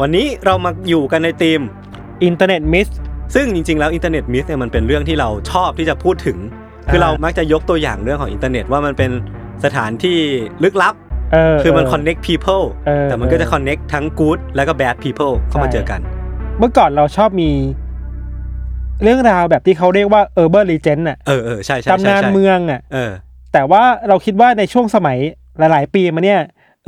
[0.00, 1.60] วันนี้เรามาอยู่กันในธีม
[2.24, 2.88] อินเทอร์เน็ต myth
[3.34, 6.38] ซึ่งจริงๆแล้วอินเทอร์เน็ต myth เนี่ยมันเป็นเรื่องที่เราชอบที่จะพูดถึง
[6.92, 9.10] คือเรามักจะยกตัวอย่างเรื่องของอินเทอร์เน็ตว่ามันเป็น
[9.64, 10.18] สถานที่
[10.64, 10.94] ลึกลับ
[11.32, 16.00] เออคือมันเ connect people เออแต่มันก็จะเออ connect ทั้ง good แล้วก็ bad people เข้ามาใช่เจอกัน
[16.58, 17.50] เมื่อก่อนเราชอบมี
[19.02, 23.12] เรื่องราวแบบที่เขาเรียกว่า urban legend น่ะเออเออใช่ใช่ใช่ตำนานใช่เมืองอะเออ
[23.52, 25.18] แต่ว่าเราคิดว่าในช่วงสมัย
[25.58, 26.40] หลาย ๆ ปีมาเนี่ย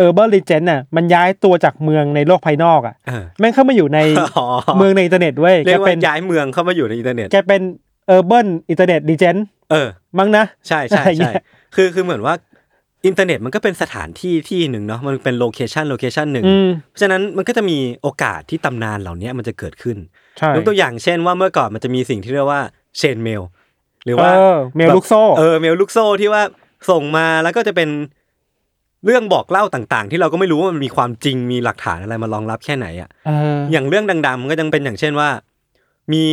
[0.05, 3.99] urban legend น่ะมันย้ายตัวจากเมืองในโลกภายนอกอะเออแม่งเข้ามาอยู่ใน
[4.37, 4.47] อ๋อ
[4.79, 7.63] เมืองในอินเทอร์เน็ตเว้ยเรียแกกว่าเป็นย้ายเมืองเข้ามาอยู่ในอินเทอร์เน็ตแกเป็น
[8.17, 9.39] urban internet legend
[9.71, 11.43] เออมั้งนะ ใช่ใช่อะไรเงี้ยใช่
[11.75, 12.35] คือคือเหมือนว่า
[13.07, 19.97] อินเทอร์เน็ตมันก็เป็นสถานที่ที่หนึ่งเนาะมันเป็น location location หนึ่งอืมเพราะฉะนั้นมันก็จะมีโอกาสที่ตำนานเหล่านี้มันจะเกิดขึ้น
[20.39, 22.63] ใช่ยกตัวอย่างเช่นว่าเมื่อก่อนมันจะมีสิ่งที่เรียกว่า
[22.97, 23.43] chain mail
[24.05, 26.43] หรือว่าเออเมลลูกโซ่เออเมลลูกโซ่ที่ว่า
[26.91, 27.89] ส่งมาแล้วก็จะเป็น
[29.05, 35.29] เรื่องบอกเล่าต่างๆ ที่เราก็ไม่รู้ว่ามันมีความจริงมีหลักฐานอะไรมารองรับแค่ไหนอะเอออย่างเรื่องดังๆมันก็ยังเป็นอย่างเช่นว่า
[36.13, 36.25] มี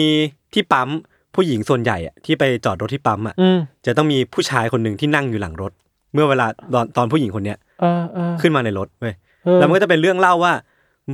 [0.53, 0.89] ที่ปั๊ม
[1.35, 5.71] ผู้หญิงส่วนใหญ่อะที่ไปจอดรถที่ปั๊มอะอืมจะต้องมีผู้ชายคนหนึ่งที่นั่งอยู่หลังรถ
[6.13, 10.53] เมื่อเวลาตอนตอนผู้หญิงคนเนี้ยเออเออขึ้นมาในรถเว้ยเออแล้วมันก็จะเป็นเรื่องเล่าว่า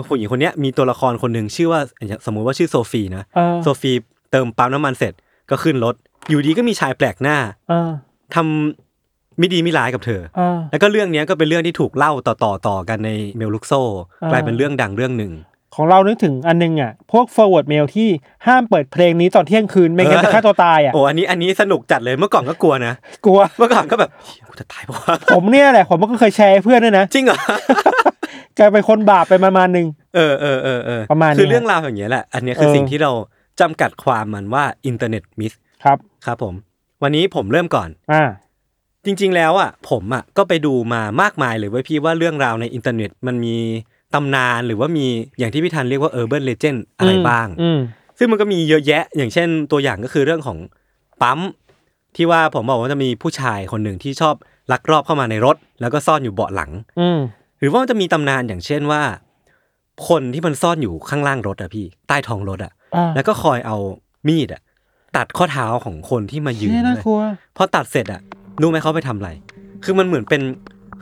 [0.10, 1.82] ผู้หญิงคนเนี้ยมีตัวละครคนหนึ่งชื่อว่า
[2.26, 3.92] สมมุติว่าชื่อโซฟีนะเออโซฟี
[4.32, 5.14] เติมปั๊มน้ำมันเสร็จ
[5.50, 5.96] ก็ขึ้นรถ
[6.30, 7.38] อยู่ดีก็มีชายแปลกหน้า
[7.70, 7.90] เออ
[8.36, 8.91] ทำ
[9.40, 13.74] ไม่ดีไม่ร้ายกับเธอเออแล้วก็เรื่องเนี้ยก็เป็นเรื่องที่ถูกเล่าต่อต่อต่อกันในเมลลุกโซ
[14.24, 15.34] อ่ากลายเป็นเรื่องดังเรื่องหนึ่ง
[15.76, 18.09] ของเรานึกถึงอันนึงอะ พวก forward mail ที่
[18.48, 22.94] ห้ามเปิดเพลงนี้ตอนเที่ยงคืนไม่งั้นเออจะฆ่าตัวตายอะโอ้อันนี้อันนี้สนุกจัดเลยเมื่อก่อนก็กลัวนะ
[23.26, 27.38] กลัวเมื่อก่อนก็แบบเหี้ยกูจะตายปะวะผมเนี่ยแหละผมก็เคยแชร์ให้เพื่อนด้วยนะจริงเหรอ
[28.58, 33.12] กลายเป็นคนบาปไปประมาณนึงเออเออเออเออประมาณนี้คือเรื่องราวอย่างเงี้ยแหละอันเนี้ยคือเออสิ่งที่เรา
[33.62, 35.53] จำกัดความมันว่าอินเทอร์เน็ต myth
[35.84, 36.53] ครับครับผม
[37.03, 38.24] วันนี้ผมเริ่มก่อนอ่า
[39.06, 43.56] จริง ๆ แล้วอะผมอะก็ไปดูมามากมายเลยเว้ยพี่ว่าเรื่องราวในอินเทอร์เน็ตมันมี
[44.13, 45.06] ตำนานหรือว่ามี
[45.39, 47.79] อย่างที่พี่ธันเรียกว่า urban legend อะไรบ้างอืม
[48.17, 50.57] ซึ่งมันก็มีเยอะแยะ อย่างเช่นตัวอย่างก็คือเรื่องของ
[51.22, 51.39] ปั๊ม
[52.16, 54.35] ที่ว่าผมบอกว่าจะมีผู้ชายคนหนึ่งที่ชอบ
[54.72, 57.19] ลักลอบเข้ามาในรถ แล้วก็ซ่อนอยู่เบาะหลังอืม
[57.59, 59.01] หรือว่ามันจะมีตำนานอย่างเช่นว่า
[60.07, 63.78] คนที่มันซ่อนอยู่ข้างล่างรถอะพี่ ใต้ท้องรถอะอ่าแล้วก็คอยเอา
[64.28, 64.62] มีดอะ
[65.18, 67.22] ตัดข้อเท้าของคนที่มายืนเชี่ยน่าเลยกลัว
[67.57, 68.22] พอตัดเสร็จอะ
[68.62, 69.29] รู้ไหมเขาไปทำอะไร
[69.84, 70.41] คือมันเหมือนเป็น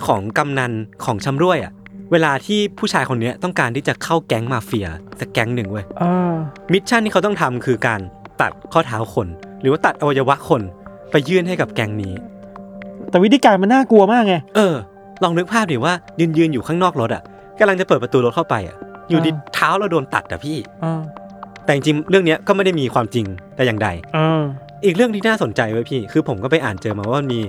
[0.06, 0.72] ของกำนัน
[1.06, 1.74] ของชำร่วยอะ
[2.12, 4.88] เวลาที่ผู้ชายคนเนี้ยต้องการที่จะเข้าแก๊งมาเฟีย
[5.20, 6.36] สักแก๊งหนึ่งเว้ยอ่า
[6.72, 8.00] mission ที่เขาต้องทำคือการ
[8.42, 9.28] ตัดข้อเท้าคน
[9.62, 10.62] หรือว่าตัดอวัยวะคน
[11.12, 12.14] ไปยื่นให้กับแก๊งนี้
[13.10, 14.76] แต่วิธีการมันน่ากลัวมากไง เออ
[15.24, 17.24] ลองนึกภาพดิว่ายืนยืนอยู่ข้างนอกรถอะ
[17.60, 18.76] กำลังจะเปิดประตูรถเข้าไปอะ
[19.10, 21.02] อยู่ดีอ่าเท้าเราโดนตัดอะพี่อ่า
[21.66, 23.88] แต่จริงๆเรื่องเนี้ยก็ไม่ได้มีความจริงแต่อย่างใด
[24.82, 27.40] อ่าอีกเรื่องที่น่าสนใจไว้ยพี่ คือผมก็ไปอ่านเจอมาว่ามันมี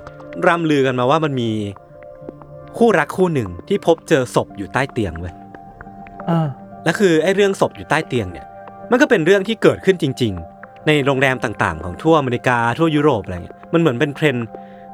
[0.46, 1.50] ร่ำลือกันมาว่ามันมี
[2.78, 5.34] คู่รักคู่หนึ่งที่พบเจอศพอยู่ใต้เตียงเว้ย
[6.30, 6.46] อ่า
[6.84, 8.46] แล้วคือไอ้เรื่องศพอยู่ใต้เตียงเนี่ย
[8.91, 14.47] มันก็เป็นเรื่องที่เกิดขึ้นจริง ๆ ในโรงแรมต่างๆ ของทั่วอเมริกาทั่วยุโรปอะไรเงี้ย มันเหมือนเป็นเทรนด์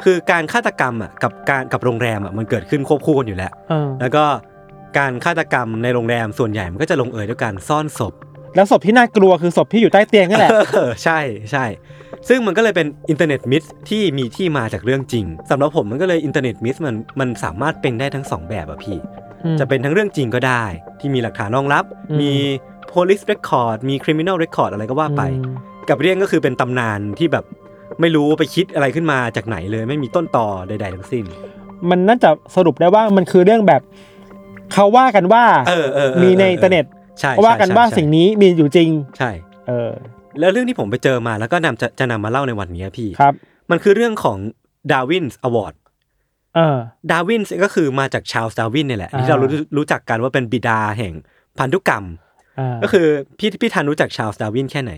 [0.05, 4.25] คือการฆาตกรรมอะกับการกับโรงแรมอะมันเกิดขึ้นควบคู่กันอยู่แล้วอ่าแล้วก็
[4.99, 8.15] การฆาตกรรมในโรงแรมส่วนใหญ่มันก็จะลงเอยด้วยการซ่อนศพ
[8.57, 11.19] แล้วศพที่น่ากลัวคือศพที่อยู่ใต้เตียงนั่นแหละเออใช่
[11.53, 11.65] ใช่
[12.29, 18.97] ซึ่งมันก็เลยเป็นอินเทอร์เน็ต myth ที่มีที่มาจากเรื่องจริงสำหรับผมมันก็เลยอินเทอร์เน็ต myth มันมันสามารถเป็นได้ทั้งสองแบบอะพี่
[19.45, 20.65] อืมจะเป็นทั้งเรื่องจริงก็ได้
[21.01, 22.33] ที่มีหลักฐานรองรับอืมมี
[22.93, 25.55] police record มี criminal record อะไรก็ว่าไปอืม
[25.89, 27.45] กับเรื่องก็คือเป็นตำนานที่แบบ
[28.01, 31.25] ไม่รู้ไปคิดอะไรขึ้นมาจากไหนเลย ไม่มีต้นตอใด ๆ ทั้งสิ้น
[31.91, 33.83] มันน่าจะสรุปได้ว่ามันคือเรื่องแบบ
[34.73, 36.85] เขาว่ากันว่าเออเออเออมีในอินเทอร์เน็ต
[37.21, 39.31] ใช่ว่ากันว่าใช่สิ่งนี้มีอยู่จริง ใช่
[39.69, 39.91] เออ
[40.41, 43.35] แล้วเรื่องที่ผมไปเจอมาแล้วก็นำจะจะนำมาเล่าในวันนี้พี่ครับ
[43.71, 44.39] มันคือเรื่องของ
[44.93, 45.75] Darwin's Award
[46.55, 46.77] เออ
[47.11, 51.13] ดาวินก็คือมาจากชาลส์ดาร์วินเนี่ยแหละอ่าที่เรารู้รู้จักกันว่าเป็นบิดาแห่ง
[51.59, 52.05] พันธุกรรม
[52.59, 53.07] อ่าก็คือ
[53.39, 54.93] พี่พี่ทันรู้จักชาลส์ดาร์วินแค่ไหน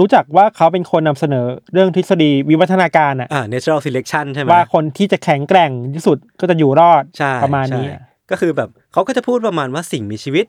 [0.00, 10.46] รู้จักว่าเขาเป็นคนนำเสนอเรื่องทฤษฎีวิวัฒนาการอะอ่า natural selection ใช่ไหมว่าคนที่จะแข็งแกร่งที่สุดก็จะอยู่รอดใช่ประมาณนี้ใช่ก็คือแบบเขาก็จะพูดประมาณว่าสิ่งมีชีวิต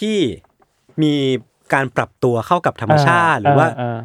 [0.00, 0.16] ที่
[1.02, 1.14] มี
[1.74, 3.98] การปรับตัวเข้ากับธรรมชาติ หรือว่าอ่า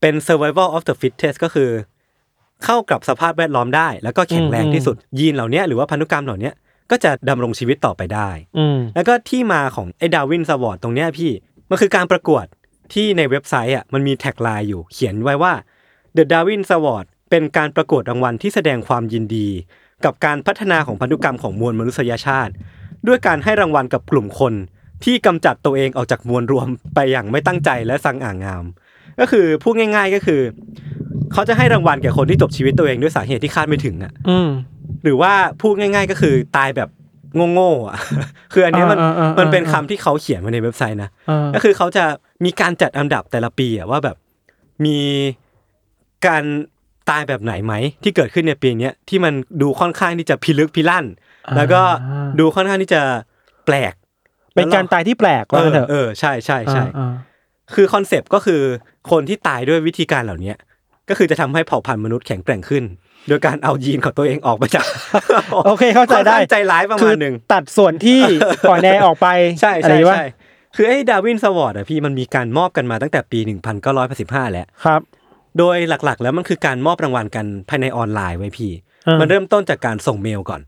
[0.00, 1.70] เป็น survival of the fittest ก็คือ
[2.64, 6.54] เข้ากับสภาพแวดล้อมได้ แล้วก็แข็งแรงที่สุด ยีนเหล่าเนี้ยหรือว่าพันธุกรรมเหล่าเนี้ย
[6.90, 11.30] ก็จะดำรงชีวิตต่อไปได้อืมแล้วก็ที่มาของไอ้ Darwin's Award ตรงเนี้ยพี่
[11.70, 12.44] มันคือการประกวด
[12.92, 15.52] ที่ในเว็บไซต์อะมันมี tagline อยู่ เขียนไว้ว่า
[16.16, 19.48] The Darwin Award เป็นการประกวดรางวัลที่แสดงความยินดี
[20.04, 22.52] กับการพัฒนาของพันธุกรรมของมวลมนุษยชาติ
[23.06, 24.54] ด้วยการให้รางวัลกับกลุ่มคน
[25.04, 28.64] ที่กำจัดตัวเองออกจากมวลรวมไปอย่างไม่ตั้งใจและสังอ่างงาม
[29.20, 30.40] ก็คือพูดง่าย ๆก็คือ
[31.32, 34.48] เขาจะให้รางวัลแก่คนที่จบชีวิตตัวเองด้วยสาเหตุที่คาดไม่ถึงอะอืม
[35.04, 36.88] หรือว่าพูดง่าย ๆ ก็คือตายแบบ
[37.52, 37.96] โง่ๆอะ
[38.52, 42.04] คืออันเนี้ยมันอ่าอ่าอ่ามันเป็นคำที่เขาเขียนไว้ในเว็บไซต์นะอ่าก็คือเขาจะ
[42.44, 44.16] มีการจัดอันดับแต่ละปีอะว่าแบบ
[44.84, 44.98] มี
[46.26, 46.44] การ
[47.10, 51.04] ตายแบบไหนไหมที่เกิดขึ้นในปีเนี้ยที่มันดูค่อนข้างที่จะพิลึกพิลั่น
[51.56, 51.82] แล้วก็
[52.40, 53.02] ดูค่อนข้างที่จะ
[53.66, 53.94] แปลก
[54.58, 57.14] เป็นการตายที่แปลกเออว่าเถอะเออใช่ใช่ใช่อ่า
[57.74, 58.62] คือ concept ก็คือ
[59.10, 60.52] คนที่ตายด้วยวิธีการเหล่านี้
[61.08, 62.84] ก็คือจะทำให้เผ่าพันธุ์มนุษย์แข็งแกร่งขึ้น
[63.28, 64.86] โดยการเอายีนของตัวเองออกมาจาก
[65.66, 68.20] โอเคเข้าใจได้ค่อนข้างใจร้ายประมาณหนึ่งคือตัดส่วนที่
[68.68, 69.28] อ่อนแอออกไป
[69.60, 70.26] ใช่อะไรใช่วะใช่
[70.76, 73.38] คือไอ้ Darwin's Award อะพี่มันมีการมอบกันมาตั้งแต่ปี
[73.96, 75.00] 1985 แล้วครับ
[75.58, 78.70] โดยหลักๆ แล้วมันคือการมอบรางวัลกันภายในออนไลน์เว้ยพี่
[79.06, 80.60] อ่ามันมันเริ่มต้นจากการส่งเมลก่อน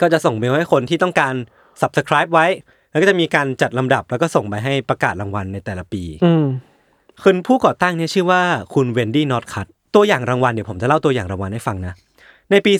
[0.00, 1.34] ก็จะส่งเมลให้คนที่ต้องการ
[1.80, 2.46] subscribe ไว้
[2.92, 6.44] แล้วก็จะมีการจัดลำดับแล้วก็ส่งไปให้ประกาศรางวัลในแต่ละปี อืม
[7.24, 8.42] คุณผู้ก่อตั้งเนี่ยชื่อว่า
[8.74, 11.92] คุณ Wendy Northcutt ตัวอย่างรางวัลเดี๋ยวผมจะเล่าตัวอย่างรางวัลให้ฟังนะ
[12.50, 12.72] ในปี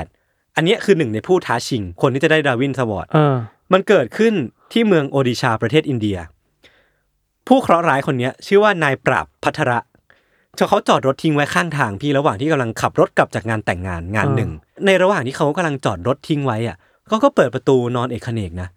[0.00, 3.36] 2018 อันเนี้ยคือหนึ่งในผู้ท้าชิง คนที่จะได้ Darwin's Award อ่า
[3.72, 4.34] มันเกิดขึ้น
[4.72, 6.18] ที่เมืองโอดิชาประเทศอินเดีย
[7.48, 9.78] ผู้เคราะห์ร้ายคนเนี้ยชื่อว่านายปราบพัทระ
[10.68, 14.50] เขาจอดรถทิ้งไว้ข้างทางพี่ระหว่างที่กำลังขับรถกลับจากงานแต่งงานงานหนึ่ง
[14.86, 16.76] ในระหว่างที่เขากำลังจอดรถทิ้งไว้อะ
[17.08, 18.68] เขาก็เปิดประตูนอนเอกเขนกนะ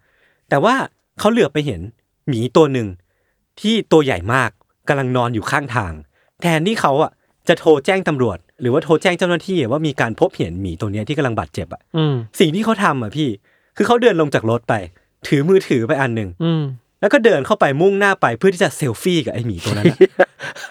[0.50, 0.74] แต่ว่า
[1.18, 1.80] เขาเหลือบไปเห็น
[2.28, 2.88] หมีตัวหนึ่ง
[3.60, 4.50] ที่ตัวใหญ่มาก
[4.88, 5.92] กำลังนอนอยู่ข้างทาง
[6.42, 7.12] แทนที่เขาอะ
[7.48, 13.28] จะโทรแจ้งตำรวจ หรือว่าโทรแจ้งเจ้าหน้าที่ว่ามีการพบเห็นหมีตัวเนี้ยที่กำลังบาดเจ็บอะอืมสิ่งที่เขาทำอะพี่
[13.76, 14.74] คือเขาเดินลงจากรถไป
[15.26, 16.62] ถือมือถือไปอันหนึ่งอืม
[17.00, 19.98] แล้วก็เดินเข้าไปมุ่งหน้าไปเพื่อที่จะเซลฟี่กับไอ้หมีตัวนั้นอะ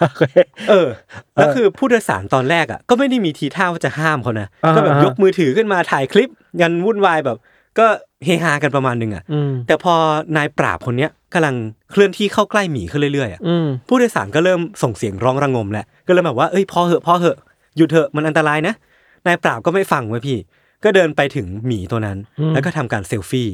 [0.00, 0.22] โอเค
[0.70, 0.88] เออ
[1.34, 6.30] แล้วคือผู้โดยสารตอนแรกอะก็ไม่ได้มีทีท่าว่าจะห้ามเขานะอ่าก็แบบอ่ายกมือถือขึ้นมาถ่ายคลิป
[6.60, 7.38] กันวุ่นวายแบบ
[7.78, 7.86] ก็
[8.24, 9.94] เฮฮากันประมาณหนึ่งอะอืมแต่พอ
[10.36, 11.54] นายปราบคนเนี้ยกำลัง
[11.90, 17.38] เคลื่อนที่เข้าใกล้หมีขึ้นเรื่อยๆอะอืมผู้โดยสารก็เริ่มส่งเสียงร้องระงมแหละก็เริ่มแบบว่าเอ้ยพอเหอะพอเหอะ
[17.76, 18.74] หยุดเถอะมันอันตรายนะ
[19.26, 20.38] นายปราบก็ไม่ฟังเว้ยพี่
[20.84, 23.48] ก็เดินไปถึงหมีตัวนั้นอืมแล้วก็ทำการเซลฟี่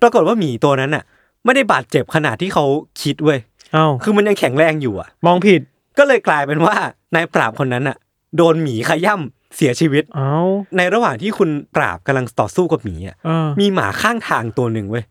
[0.00, 1.04] ปรากฏว่าหมีตัวนั้นน่ะ
[1.44, 2.64] ไม่ได้บาดเจ็บขนาดที่เขา
[3.02, 3.38] คิดเว้ย
[3.72, 5.60] เอ้าคือมันยังแข็งแรงอยู่อะ มองผิด
[5.98, 6.76] ก็เลยกลายเป็นว่า
[7.14, 7.96] นายปราบคนนั้นน่ะ
[8.36, 10.32] โดนหมีขย่ำ เสียชีวิต เอ้า
[10.76, 15.04] ในระหว่างที่คุณปราบกำลังต่อสู้กับหมีอะอ่ามีหมาข้างทางตัวหนึ่งเว้ย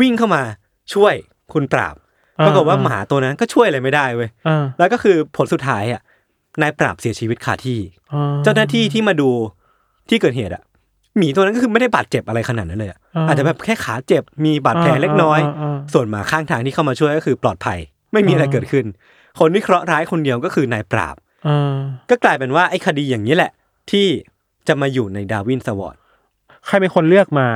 [0.00, 0.42] วิ่งเข้ามา
[0.94, 1.14] ช่วย
[1.52, 1.96] คุณปราบ
[2.38, 6.00] อ่าปรากฏว่าอ่าหมาตัวนั้นก็ช่วยอะไรไม่ได้เว้ยอ่าแล้วก็คือผลสุดท้ายอะ
[6.62, 7.80] นายปราบเสียชีวิตคาที่
[8.12, 9.30] อ่เจ้าหน้าที่ที่มาดู
[10.08, 10.62] ที่เกิดเหตุอะ
[11.18, 12.98] หมีตัวนั้นก็คือไม่ได้บาดเจ็บอะไรขนาดนั้นเลยอะ
[13.28, 17.78] อาจจะแบบแค่ขาเจ็บมีบาดแผลเล็กน้อยาาส่วนหมาข้างทางที่เข้ามาช่วยก็คือปลอดภัย
[18.12, 18.84] ไม่มีอะไรเกิดขึ้น
[19.40, 21.16] คนที่เคราะห์ร้ายคนเดียวก็คือนายปราบ
[21.48, 21.76] อ่า
[22.10, 23.50] ก็กลายเป็นว่าไอ้คดีอย่างนี้แหละ
[23.90, 24.08] ที่
[24.68, 25.96] จะมาอยู่ในดาวินสวอร์ด
[26.66, 27.48] ใครเป็นคนเลือกมา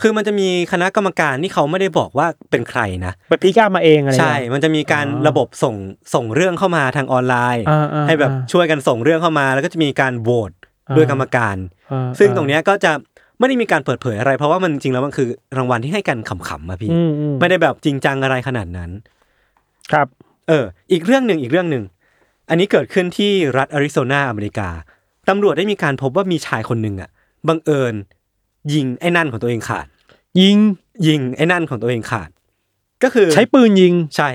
[0.00, 5.74] คือมันจะมีคณะกรรมการที่เขาไม่ได้บอกว่าเป็นใครนะไปพิกามาเองอะไรใช่เงี้ยมันจะมีการอ๋อระบบส่ง
[6.14, 10.52] ส่งเรื่องเข้ามาทางออนไลน์อ่าอ่าให้แบบอ่าช่วยกันส่งเรื่องเข้ามา แล้วก็จะมีการโหวต
[10.88, 11.56] อ่าด้วยกรรมการ
[11.92, 12.92] อ่าซึ่งตรงเนี้ยก็จะ
[13.38, 18.90] ไม่ได้มีการเปิดเผยอะไร เพราะว่ามันจริงแล้วมันคือรางวัลที่ให้กันขำๆมาพี่อืมอืมไม่ได้แบบจริงจังอะไรขนาดนั้น
[19.92, 20.06] ครับ
[20.48, 21.84] เออ อีกเรื่องหนึ่งอีกเรื่องหนึ่ง
[22.48, 24.68] อันนี้เกิดขึ้นที่รัฐอาริโซนาอเมริกา
[25.28, 27.10] ตำรวจได้มีการพบว่ามีชายคนหนึ่งอะ
[27.48, 27.94] บังเอิญ
[28.74, 29.86] ยิงไอ้นั่นของตัวเองขาด
[30.40, 30.56] ยิง
[31.06, 32.30] ยิงไอ้นั่นของตัวเองขาด
[33.02, 34.30] ก็คือใช้ปืนยิงใช่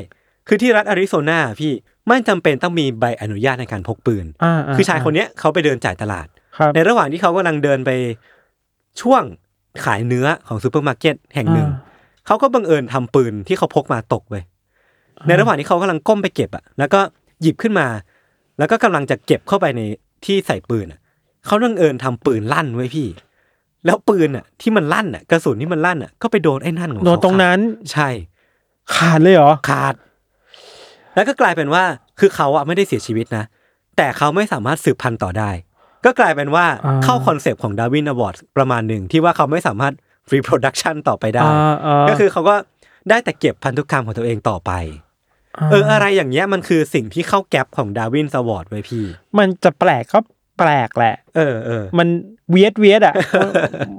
[0.48, 1.72] คือที่รัฐอาริโซนาพี่
[2.08, 6.28] ไม่จำเป็นต้องมีใบอนุญาตในการพกปืนอ่าคือชายคนเนี้ยเขาไปเดินจ่ายตลาด
[6.58, 7.92] ครับในระหว่างที่เขากำลังเดินไป
[9.02, 9.24] ช่วง
[9.86, 11.88] ขายเนื้อของซูเปอร์มาร์เก็ตแห่งหนึ่งอ่า
[12.28, 14.36] เขาก็บังเอิญทำปืนที่เขาพกมาตกไป
[15.28, 17.00] ในระหว่างที่เขากำลังก้มไปเก็บอะ แล้วก็
[17.42, 17.88] หยิบขึ้นมา
[18.60, 19.82] แล้วก็กำลังจะเก็บเข้าไปใน
[20.26, 21.00] ที่ใส่ปืนอะ
[21.46, 23.08] เขาบังเอิญทำปืนลั่นเว้ยพี่
[23.86, 27.60] แล้วปืนอะ ที่มันลั่นอะกระสุนที่มันลั่นอะก็ไปโดนไอ้นั่นของโดเขาโดนตรงนั้น
[27.92, 28.10] ใช่
[28.96, 29.94] ขาดเลยเหรอขาด
[31.16, 31.84] แล้วก็กลายเป็นว่า
[32.20, 33.44] คือเขาอะไม่ได้เสียชีวิตนะ
[33.98, 35.52] แต่เขาไม่สามารถสืบพันธุ์ต่อได้
[36.06, 39.94] ก็กลายเป็นว่าอ่าเข้า concept ของ Darwin Award ประมาณหนึ่งที่ว่าเขาไม่สามารถ
[40.34, 42.56] reproduction ต่อไปได้อ่าอ่าก็คือเขาก็
[43.10, 44.72] ได้แต่เก็บพันธุกรรมของตัวเองต่อไป
[45.72, 49.04] เอออะไรอย่างเงี้ยมันคือสิ่งที่เข้า gap ของ Darwin's Award เว้ยพี่
[49.38, 50.20] มันจะแปลกก็
[50.60, 52.08] แปลกแหละ เออเออมัน
[52.52, 53.16] เวียดเวียดอะ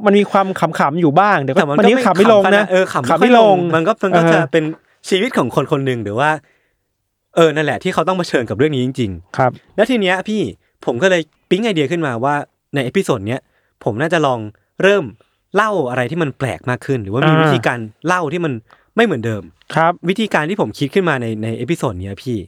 [0.05, 0.47] มันมีความ
[0.79, 4.65] ขำๆอยู่บ้างแต่มันก็เดี๋ยววันนี้ก็ขำไม่ลงขนาดนะเออขำขำไม่ลง มันก็มันก็เออจะเป็น
[5.09, 6.31] ชีวิตของคนคนหนึ่งหรือว่า
[7.37, 10.41] เออนั่นแหละที่เขาต้องเผชิญกับเรื่องนี้จริง ๆ ครับ แล้วทีเนี้ยพี่
[10.87, 12.35] ผมก็เลยปิ๊งไอเดียขึ้นมาว่า
[12.75, 13.41] ใน episode เนี้ย
[13.85, 14.41] ผมน่าจะลอง
[14.83, 15.05] เริ่ม
[15.57, 18.53] เล่าอะไรที่มันแปลกมากขึ้น หรือว่ามีอ่าวิธีการเล่าที่มัน
[19.01, 19.43] ไม่เหมือนเดิม
[19.75, 22.39] ครับ วิธีการที่ผมคิดขึ้นมาในใน episode เนี้ยพี่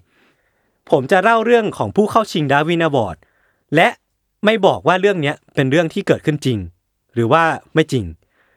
[0.91, 3.17] ผมจะเล่าเรื่องของผู้เข้าชิง Darwin Award
[3.77, 3.89] และ
[4.45, 6.59] ไม่บอกว่าเรื่องเนี้ยเป็นเรื่องที่เกิดขึ้นจริง
[7.15, 7.43] หรือว่า
[7.75, 8.05] ไม่จริง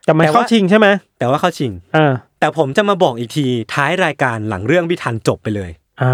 [0.05, 0.87] แต่มันแต่ว่าเข้าชิงใช่ไหม
[1.19, 5.71] แต่ว่าเข้าชิงอ่าแต่ผมจะมาบอกอีกทีท้ายรายการหลังเรื่องพี่ทันจบไปเลย
[6.01, 6.11] อ่า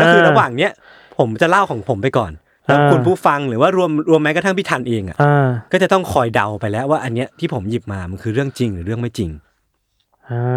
[0.00, 0.70] ก็คือระหว่างเนี้ย
[1.18, 2.32] ผมจะเล่าของผมไปก่อน
[2.66, 9.42] แล้วอ่าคุณผู้ฟังหรือว่ารวมรวมแม้กระทั่งพี่ทันเองอะอ่าก็จะต้องคอยเดาไปแล้วว่าอันเนี้ยที่ผมหยิบมามันคือเรื่องจริงหรือเรื่องไม่จริงอ่า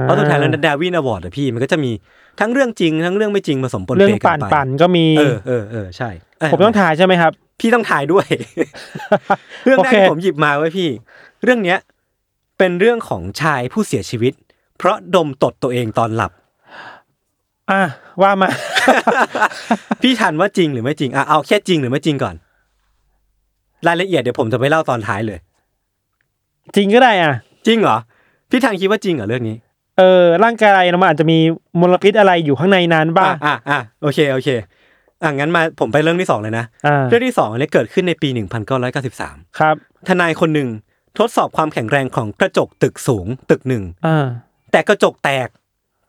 [0.02, 1.92] เพราะสุดท้ายแล้วดาวินอวอร์ดอะพี่มันก็จะมี
[2.40, 6.10] ทั้งเรื่องจริงทั้งเรื่องไม่จริงผสมปนเรื่อเปงกัปั่นนไปปั่นๆก็มีเออเออเออใช่
[6.40, 8.26] เผมต้องถ่ายใช่ไหมครับ พี่ต้องถ่ายด้วย
[9.66, 10.90] เรื่องแรกโอเคที่ผมหยิบมาไว้พี่
[11.44, 11.80] เรื่องเนี้ย
[12.58, 14.34] เป็นเรื่องของชายผู้เสียชีวิต
[14.78, 16.32] เพราะดมตดตัวเองตอนหลับ
[17.72, 17.82] อะ
[18.22, 18.50] ว่ามา
[20.02, 22.36] พี่ทันว่าจริงหรือไม่จริงอะเอาแค่จริงหรือไม่จริงก่อน
[23.88, 25.40] รายละเอียดเดี๋ยวผมจะไปเล่าตอนท้ายเลย
[26.76, 27.34] จริงก็ได้อะ
[27.68, 27.98] จริงเหรอ
[28.50, 29.58] พี่ทันคิดว่าจริงเหรอเรื่องนี้
[29.98, 31.38] เออร่างกายเรามันอาจจะมี
[31.80, 34.50] มลพิษอะไรอยู่ข้างในนั้นบ้างอะอะอะโอเคโอเค
[35.24, 38.30] อะงั้นมาผมไปเรื่องที่สองเลยนะอ่าเรื่องที่สองเนี่ยเกิดขึ้นในปี
[38.94, 39.75] 1993 ครับ
[40.08, 40.70] ทนายคนหนึ่ง
[41.18, 44.25] ทดสอบความแข็งแรงของกระจกตึกสูงตึกหนึ่งอ่า
[44.72, 45.48] แต่กระจกแตก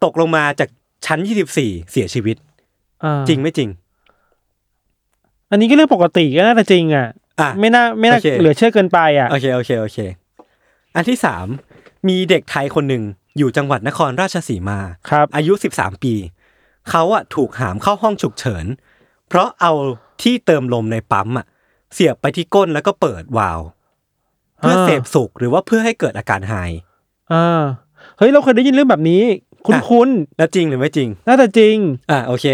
[0.05, 0.69] ตกลงมาจาก
[1.07, 1.19] ชั้น
[1.55, 2.37] 24 เสียชีวิต
[3.05, 3.69] อ่าจริงไม่จริง
[5.51, 7.09] อันนี้ก็เรื่องปกติก็น่าจะจริงอะ
[7.41, 9.99] อะไม่น่าไม่น่าโอเคเหลือเชื่อเกินไปอะ โอเคโอเคโอเค
[10.95, 11.47] อันที่สาม
[12.09, 13.05] มีเด็กไทยคนหนึ่ง
[13.39, 14.79] อยู่จังหวัดนครราชสีมา
[15.09, 16.15] ครับ อายุ 13 ปี
[16.91, 18.67] เขาอะถูกหามเข้าห้องฉุกเฉิน
[19.29, 19.73] เพราะเอา
[20.23, 21.47] ที่เติมลมในปั๊มอะ
[21.95, 23.61] เสียบไปที่ก้นแล้วก็เปิดวาล์ว
[24.59, 26.55] เพื่ออ่าเสพสุขหรือว่าเพื่อให้เกิดอาการไฮ
[27.33, 27.63] อ่า
[28.19, 29.23] เฮ้ยเราเคยได้ยินเรื่องแบบนี้
[29.67, 31.77] คุ้นอะคุ้นแล้วจริงหรือไม่จริงๆน่าจะจริง
[32.11, 32.47] อะโอเค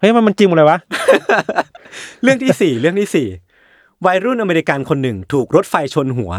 [0.00, 0.78] เฮ้ยมันมันจริงหมดเลยวะ
[2.22, 3.28] เรื่องที่สี่เรื่องที่สี่
[4.06, 6.32] วัยรุ่นอเมริกันคนหนึ่งถูกรถไฟชนหัว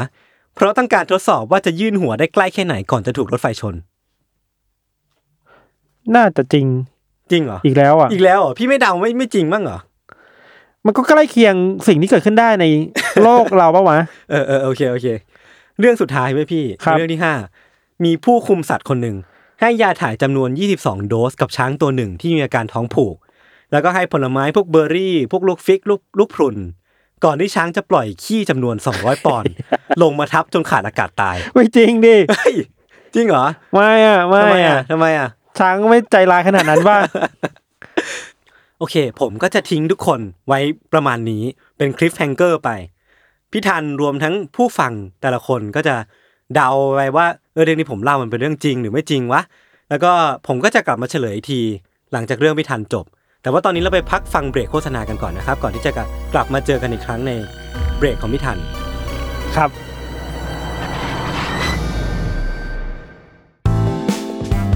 [0.55, 3.75] เพราะต้องการทดสอบว่าจะยื่นหัวได้ใกล้แค่ไหนก่อนจะถูกรถไฟชน
[6.15, 6.65] น่าจะจริง
[7.31, 9.79] จริงเหรออีกแล้วอะอีกแล้วเหรอพี่ไม่เดาไม่ไม่จริงบ้างเหรอ
[10.85, 11.55] มันก็ใกล้เคียง
[11.87, 12.65] สิ่งที่เกิดขึ้นได้ใน
[13.23, 13.97] โลกเราปะวะ
[14.31, 15.07] เออเออโอเคโอเค
[15.79, 17.33] เรื่องสุดท้ายไว้ยพี่ครับเรื่องที่ห้า
[18.03, 19.15] มีผู้คุมสัตว์คนหนึ่ง
[19.61, 23.15] ให้ยาถ่ายจำนวน 22 โดสกับช้างตัวหนึ่งที่มีอาการท้องผูก
[23.71, 26.57] แล้วก็ให้ผลไม้พวกเบอร์รี่ พวกลูกฟิกลูกลูกพรุน
[27.23, 29.51] ก่อนที่ช้างจะปล่อยขี้จำนวน 200 ปอนด์
[30.01, 32.55] ลงมาทับจนขาดอากาศตาย ไม่จริงดิเฮ้ย
[33.15, 35.29] จริงเหรอ ไม่อะไม่ทำไมอะอะทำไมอะ
[35.59, 36.97] ช้างไม่ใจร้ายขนาดนั้นว่า
[38.79, 40.59] โอเค ผมก็จะทิ้งทุกคนไว้
[40.93, 41.43] ประมาณนี้
[41.77, 42.69] เป็นคลิปแฮงเกอร์ไป
[43.51, 45.95] พี่ทันรวมทั้งผู้ฟังแต่ละคนก็จะ
[46.55, 49.41] เดาไปว่าเออเรื่องที่ผมเล่ามันเป็นเรื่องจริงหรือไม่จริงวะ
[49.89, 50.11] แล้วก็
[50.47, 51.61] ผมก็จะกลับมาเฉลยอีกที
[52.13, 53.05] หลังจากเรื่องพี่ทันจบ
[53.45, 55.91] แต่ว่าตอนนี้เราไปพักฟังเบรกโฆษณากันก่อนนะครับ ก่อนที่จะ
[56.33, 57.31] กลับมาเจอกันอีกครั้งใน
[57.97, 58.57] เบรกของพี่ทัน
[59.55, 59.69] ครับ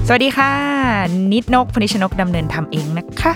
[0.06, 0.52] สวัสดีค่ะ
[1.32, 3.32] นิดนกพนิชนกดำเนินทำเองนะคะ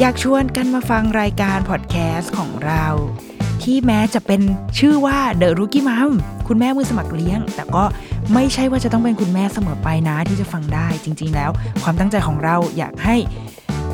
[0.00, 2.84] อยากชวนกันมาฟังรายการพอดแคสต์ของเรา
[3.62, 4.40] ที่แม้จะเป็น
[4.78, 6.10] ชื่อว่า The Rookie Mom
[6.48, 7.84] คุณแม่มือสมัครเลี้ยง แต่ก็
[8.34, 11.50] ไม่ใช่ว่าจะต้องเป็นคุณแม่เสมอไปนะที่จะฟังได้จริง ๆ แล้ว
[11.82, 13.16] ความตั้งใจของเราอยากให้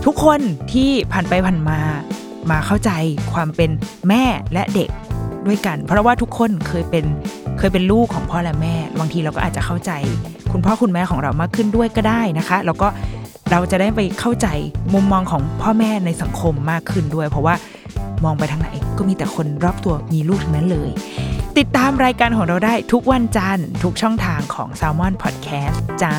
[0.04, 0.40] ทุกคน
[0.72, 1.78] ที่ผ่านไปผ่านมา
[2.50, 2.90] มาเข้าใจ
[3.32, 3.70] ความเป็น
[4.08, 4.88] แม่และเด็ก
[5.46, 7.04] ด้วยกัน เพราะว่าทุกคนเคยเป็น
[7.58, 9.90] เคยเป็นลูกของพ่อและแม่บางทีเราก็อาจจะเข้าใจ
[10.52, 12.88] คุณพ่อคุณแม่ของเรามากขึ้นด้วยก็ได้นะคะ แล้วก็
[13.50, 14.48] เราจะได้ไปเข้าใจ
[14.94, 17.54] มุมมองของพ่อแม่ในสังคมมากขึ้นด้วย เพราะว่า
[18.24, 18.68] มองไปทางไหน
[18.98, 20.90] ก็มีแต่คนรอบตัวมีลูกทั้งนั้นเลย
[21.58, 26.16] ติดตามรายการของเราได้ทุกวันจันทร์ทุกช่องทางของ s a l m o n Podcast จ้า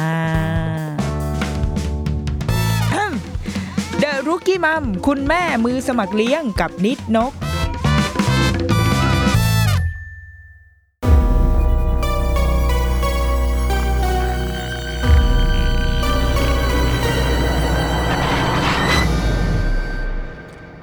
[4.01, 7.34] The Rookie Mom คุณแม่มือสมัครเลี้ยงกับนิดนก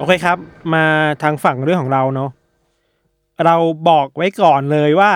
[0.09, 0.37] เคครับ
[0.73, 0.85] มา
[1.23, 2.29] ทางฝั่งเรื่องของเราเนาะ
[3.45, 3.55] เรา
[3.89, 5.11] บอกไว้ก่อนเลยว่า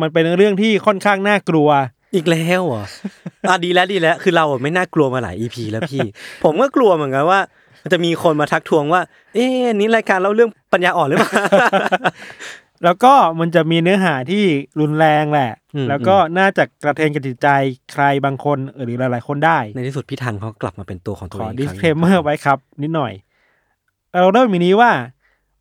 [0.00, 1.68] มันเป็นเรื่องที่ค่อนข้างน่ากลัว
[2.14, 2.84] อีกแล้วเหรอ
[3.48, 6.00] อะดีแล้วดีแล้ว คือเราอะไม่น่ากลัวมาหลายอีพีแล้วพี่
[6.44, 7.40] ผมก็กลัวเหมือนกันว่า
[7.92, 9.02] จะมีคนมาทักทวงว่า
[9.34, 11.30] เอ๊ะอันนี้รายการเล่าเรื่องปัญญาอ่อนหรือเปล่า
[12.84, 14.44] แล้วก็มันจะมีเนื้อหาที่
[14.80, 17.48] รุนแรงแหละ อืม แล้วก็น่าจะกระเทือนกับจิตใจ
[17.92, 23.12] ใครบางคนหรือหลาย ๆ คนได้ ในที่สุดพี่ทันเขากลับมาเป็นตัวของตัวขอเองดิอีสกเคคลรั้งเมอร์ไว้ครับ นิดหน่อย
[24.20, 24.90] เราเริ่มอย่างนี้ว่า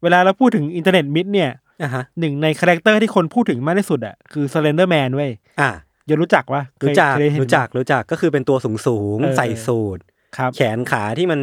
[0.04, 1.52] เวลาเราพูดถึง internet myth เนี่ย
[1.84, 5.32] อะฮะหนึ่งใน character ที่คนพูดถึงมากที่สุดอะคือ Slender Man เว้ย
[5.62, 5.72] อะ
[6.08, 10.00] อย่ารู้จักวะเคยรู้จักเคยเห็นรู้จักรู้จักก็คือเป็นตัวสูงสูงๆเออใส่สูท
[10.38, 11.40] ครับแขนขาที่มัน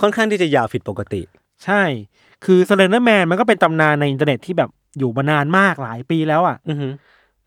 [0.00, 1.22] ค่อนข้างที่จะยาวผิดปกติ
[1.64, 1.82] ใช่
[2.44, 6.88] คือ Slender Man มันก็เป็นตำนานในอินเทอร์เน็ตที่แบบอยู่มานานมากหลายปีแล้วอะอือฮึ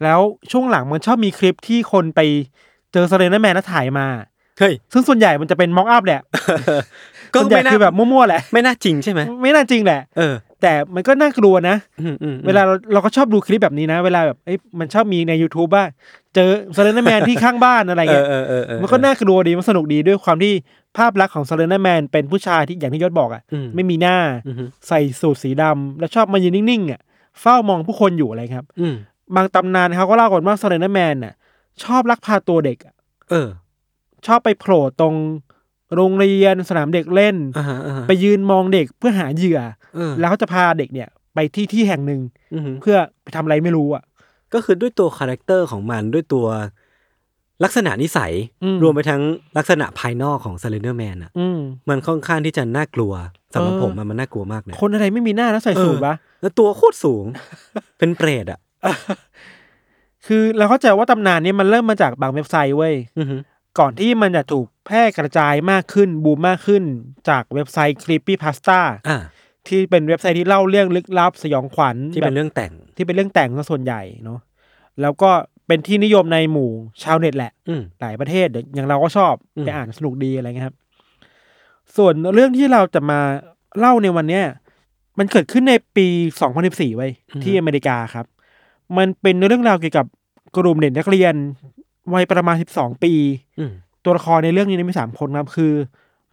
[0.04, 0.20] แล้ว
[0.52, 2.20] ช่วงหลังมันชอบมีคลิปที่คนไป
[2.94, 4.08] เจอ Slender Man แล้วถ่ายมา
[4.60, 6.22] เฮ้ยซึ่งส่วนใหญ่มันจะเป็น mockup แหละ
[7.34, 15.84] ก็ส่วนใหญ่ไม่น่าคือแบบมั่วๆแหละ ไม่น่าจริงใช่ไหมไม่น่าจริงแหละ เออ แต่มันก็น่ากลัวนะอืมอืมอืมเวลาเราเราก็ชอบดูคลิปแบบนี้นะ เวลาแบบเอ้ยมันชอบมีใน YouTube ว่า
[16.36, 20.54] เจอ Slender Man ที่ข้างบ้านอะไรเอเงี้อยเออเออเออมันก็น่ากลัวดีมันสนุกดีด้วยความที่
[20.98, 24.18] ภาพลักษณ์ของ Slender Man เป็นผู้ชายที่อย่างที่ยศบอกอะอืมไม่มีหน้า
[24.48, 24.56] อืม
[24.88, 27.02] ใส่สูทสีดำแล้วชอบมายืนนิ่งๆอะ
[27.42, 28.96] เฝ้ามองผู้คนอยู่อะไรครับอืม
[29.36, 31.34] บางตำนานเขาก็เล่ากันว่า Slender Man น่ะ
[31.84, 32.94] ชอบลักพาตัวเด็กอะ
[33.30, 33.50] เออ
[34.28, 35.14] ชอบไปโผล่ตรง
[35.96, 39.60] โรงเรียนสนามเด็กเล่นอ่าฮะอ่าฮะไปยืนมองเด็กเพื่อหาเหยื่อ
[39.96, 42.22] เออแล้วเขาจะพาเด็กเนี่ย ไปที่ที่แห่งหนึ่ง
[42.54, 44.04] อืมเพื่อไปทำอะไรไม่รู้อะ
[44.54, 46.48] ก็คือด้วยตัว characterของมันด้วยตัว
[47.64, 49.22] ลักษณะนิสัยอืมรวมไปทั้ง
[49.58, 53.14] ลักษณะภายนอกของ s เลนเดอร์แมนอะอืมมันค่อนข้างที่จะน่ากลัว
[53.54, 57.26] สำหรับเออผมอะมันน่ากลัวมากเลยคนอะไรไม่มีหน้าแล้วใส่สูทวะแล้วตัวโคตรสูง
[58.00, 58.60] เป็นเปรตอะ
[60.28, 63.36] คือเราเข้าใจว่าตำนานนี้มันเริ่มมาจากบางเว็บไซต์เว้ยอือฮึ
[63.80, 66.84] ก่อนที่มันจะถูกแพร่กระจายมากขึ้นบูมมากขึ้น
[67.30, 68.80] จากเว็บไซต์ Creepy Pasta
[69.10, 69.20] อ่า
[69.68, 74.40] ที่เป็นเว็บไซต์ที่เล่าเรื่องลึกลับสยองขวัญที่เป็นแบบเรื่องแต่งที่เป็นเรื่องแต่งซะส่วนใหญ่เนาะ
[75.02, 75.30] แล้วก็
[75.68, 76.70] เป็นที่นิยมในหมู่
[77.04, 80.76] ชาวเน็ตแหละอืมหลายประเทศอย่างเราก็ชอบอืมไปอ่านสนุกดีอะไรเงี้ยครับ
[81.98, 83.20] ส่วนเรื่องที่เราจะมา
[83.80, 84.44] เล่าในวันเนี้ย
[85.18, 86.08] มันเกิดขึ้นในปี
[86.52, 87.12] 2014ไว้ย
[87.44, 88.26] ที่อเมริกาครับ
[88.98, 90.06] มันเป็นเรื่องราวเกี่ยวกับ
[90.56, 91.34] กลุ่มเด็กนักเรียน
[92.14, 93.14] วัยประมาณ12ปี
[93.60, 93.72] อืม
[94.04, 95.74] ตัวละครในเรื่องนี้มีสามคนครับคือ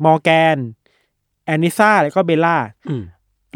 [0.05, 0.57] มอร์แกน
[1.45, 2.57] แอนนิซาแล้วก็เบลล่า
[2.89, 3.03] อืม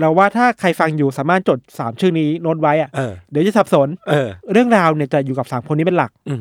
[0.00, 6.38] เราว่าถ้าใครฟังอยู่สามารถจดสามชื่อนี้โน้ตไว้อะเออเดี๋ยวจะสับสนเออเรื่องราวเนี่ยจะอยู่กับสามคนนี้เป็นหลักอืม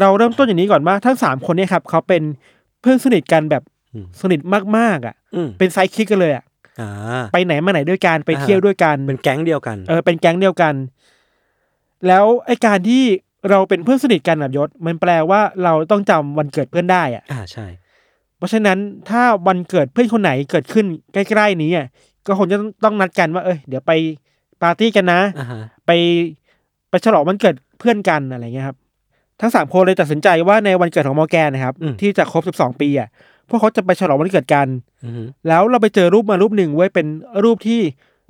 [0.00, 2.22] เราเริ่มต้นอย่างนี้ก่อนว่าทั้งสามคนเนี่ยครับเขาเป็น
[2.80, 3.62] เพื่อนสนิทกันแบบ
[3.94, 4.40] อืมสนิท
[4.76, 6.44] มากๆอะอืมเป็นไซคิกกันเลยอะ
[6.80, 6.90] อ่า
[7.32, 10.74] ไปไหนมาไหนด้วยกันไปอ่าเที่ยวด้วยกันเป็นแก๊งเดียวกัน เออเป็นแก๊งเดียวกัน
[12.06, 13.02] แล้วไอ้การที่
[13.50, 17.66] เราเป็นเพื่อนสนิทกันแบบยศ มันแปลว่าเราต้องจำวันเกิดเพื่อนได้อะอ่าใช่
[18.38, 18.78] เพราะฉะนั้น
[19.10, 21.86] ถ้าวันเกิดเพื่อนคนไหนเกิดขึ้นใกล้ๆนี้อะ
[22.26, 23.92] ก็คงจะต้องนัดกันว่าเอ้ยเดี๋ยวไป
[24.62, 25.90] ปาร์ตี้กันนะอ่าฮะไป
[26.90, 28.76] ไปฉลองวันเกิดเพื่อนกันอะไรเงี้ยครับ
[29.40, 33.08] ทั้งสามคนเลยตัดสินใจว่าในวันเกิดของมอร์แกนนะครับ ที่จะครบสิบสองปีอะ
[33.48, 34.66] พวกเขาจะไปฉลองวันเกิดกัน
[35.04, 37.06] อืมแล้วเราไปเจอรูปมารูปหนึ่งเว้ยเป็น
[37.44, 37.80] รูปที่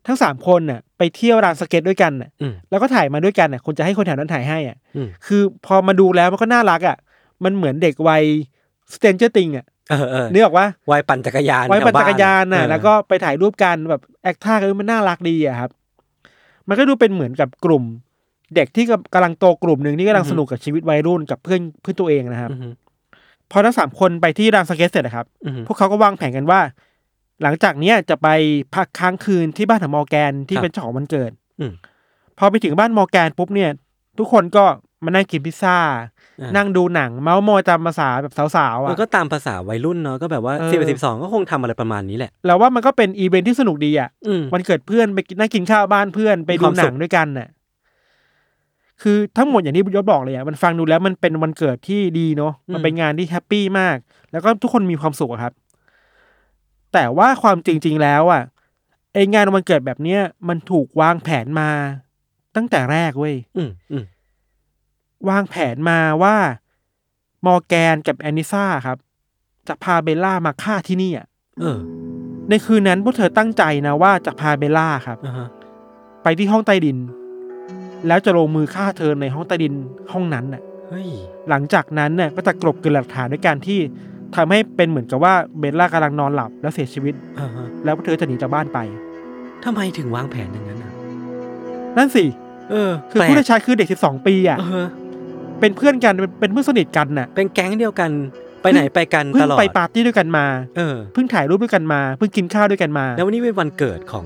[0.06, 6.96] ทั้งสามคนน่ะไปเที่ยวร้านสเก็ตด้วยกันน่ะอืม แล้วก็ถ่ายมาด้วยกันน่ะคงจะให้คนแถวนั้นถ่ายให้อะอืม คือพอมาดูแล้วมันก็น่ารักอะ
[7.44, 8.22] มันเหมือนเด็กวัย
[8.94, 15.70] Stranger Things อะเออเออนึกออกว่าวัยปั่นจักรยานไว้ปั่นแถจักรยานน่ะ เออแล้วก็ไปถ่ายรูปกันแบบ act ท่ากันมันน่ารักดีอะครับ
[16.68, 17.84] มันก็ดูเป็นเหมือนกับกลุ่ม
[18.54, 22.72] เด็กที่กำลังโตกลุ่มหนึ่งที่กำลังสนุกกับชีวิตวัยรุ่นกับเพื่อนเพื่อนตัวเองนะครับ อืม
[23.50, 26.60] พอทั้งสามคนไปที่ร้านสเก็ตเสร็จนะครับ อืมพวกเขาก็วางแผนกันว่า
[27.44, 28.28] หลังจากเนี้ยจะไป
[28.74, 31.30] พักค้างคืนที่บ้านของมอร์แกนที่ครับเป็นเจ้าของวันเกิด
[31.60, 31.72] อืม
[32.38, 33.70] พอไปถึงบ้านมอร์แกนปุ๊บเนี่ย
[34.18, 34.64] ทุกคนก็
[35.04, 35.76] มานั่งกินพิซซ่า
[36.40, 47.48] อ่านั่งดูหนัง เมาส์มอยตามภาษาแบบสาวๆมันอะก็ตามภาษาวัยรุ่นเนาะก็แบบว่าเออสิบสิบสองก็คงทำอะไรประมาณนี้แหแล้วแล้วว่ามันก็เป็นอีเวนท์ที่สนุกดีอะอืมวันเกิดเพื่อนไปกินนั่งกินข้าวบ้านเพื่อนไปมีดูความหสุนัขงด้วยกันน่ะ
[49.02, 53.96] คือทั้งหมดอย่างที่ยศบอกเลยอะมันฟังดูแล้วมันเป็นวันเกิดที่ดีเนาะมันเป็นงานที่ happy มาก
[54.32, 55.52] แล้วก็ทุกคนมีความสุขอะครับ
[56.94, 58.42] แต่ว่าความจริง ๆ แล้วอะ
[59.12, 61.70] ไอ้งานวันเกิดแบบเนี้ยมันถูกวางแผนมา
[62.56, 64.04] ตั้งแต่แรกเว้ยอืมอืม
[65.28, 66.36] วางแผนมาว่า
[67.46, 68.98] มอร์แกนกับแอนนิซ่าครับ
[69.68, 71.26] จะพาเบลล่ามาฆ่าที่นี่อะ
[71.60, 71.78] เออ
[72.48, 75.48] ในคืนนั้นพวกเธอตั้งใจนะว่าจะพาเบลล่าครับอ่าฮะ
[76.22, 76.98] ไปที่ห้องใต้ดิน
[78.06, 79.74] แล้วจะลงมือฆ่าเธอในห้องใต้ดิน
[80.12, 81.08] ห้องนั้นน่ะเฮ้ย
[81.48, 83.78] หลังจากนั้นน่ะก็จะกลบเกลื่อนหลักฐานด้วยการที่
[84.36, 88.78] ทำให้เป็นเหมือนกับว่าเบลล่ากำลังนอนหลับแล้วเสียชีวิต อ่าฮะแล้วพวกเธอจะหนีจากบ้านไป
[89.64, 90.92] ทำไมถึงวางแผนอย่างนั้นอะ
[91.96, 92.24] นั่นสิ
[92.70, 94.86] เออคือแปลกผู้ได้ชายคือเด็กสิบสองปีอะ เออ
[95.60, 98.10] เป็นเพื่อนกันเป็นเป็นเพื่อนสนิทกันน่ะ เป็นแก๊งเดียวกัน
[98.62, 104.24] ไปไหนไปกันเพิ่ตงลอด ไปปาร์ตี้ด้วยกันมา เออ เพิ่งถ่ายรูปด้วยกันมา เพิ่งกินข้าวด้วยกันมา แล้ววันนี้เป็นวันเกิดของ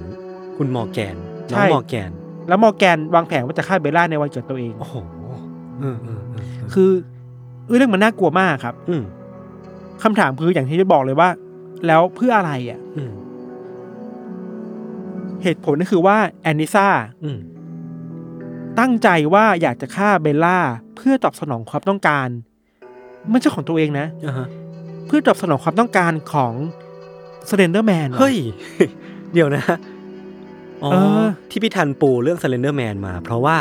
[0.57, 1.17] คุณมอร์แกน
[1.53, 2.11] น้องใช่มอร์แกน
[2.49, 4.95] แล้วมอร์แกนวางแผนว่าจะฆ่าเบลล่าในวันเกิดตัวเอง โอ้โห
[5.81, 6.91] เออเออเออเออคือ
[7.77, 9.03] เรื่องมันน่ากลัวมากครับ อืม
[10.03, 11.29] คำถามคืออย่างที่จะบอกเลยว่า
[11.87, 13.13] แล้วเพื่ออะไรอะอืม
[15.43, 16.87] เหตุผลก็คือว่าแอนนิซา
[17.25, 17.39] อืม
[18.79, 20.59] ตั้งใจว่าอยากจะฆ่าเบลล่า
[20.97, 22.29] เพื่อตอบสนองความต้องการ
[23.31, 24.47] ไม่ใช่ของตัวเองนะอ่าฮะ
[25.07, 26.53] เพื่อตอบสนองความต้องการของ
[27.49, 28.37] Slender Man เฮ้ย
[29.33, 29.65] เดี๋ยวนะ
[30.83, 33.57] อ๋อเออที่พี่ทันปูเรื่อง Slender Man มา เพราะว่า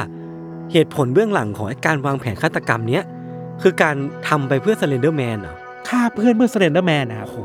[0.71, 3.03] เหตุผลเบื้องหลังของไอ้การวางแผนฆาตกรรมเนี้ย
[3.61, 3.95] คือการ
[4.27, 5.55] ทำไปเพื่อ Slender Man เหรอ
[5.87, 7.39] ฆ่าเพื่อนเพื่อ Slender Man นะครับโอ้โห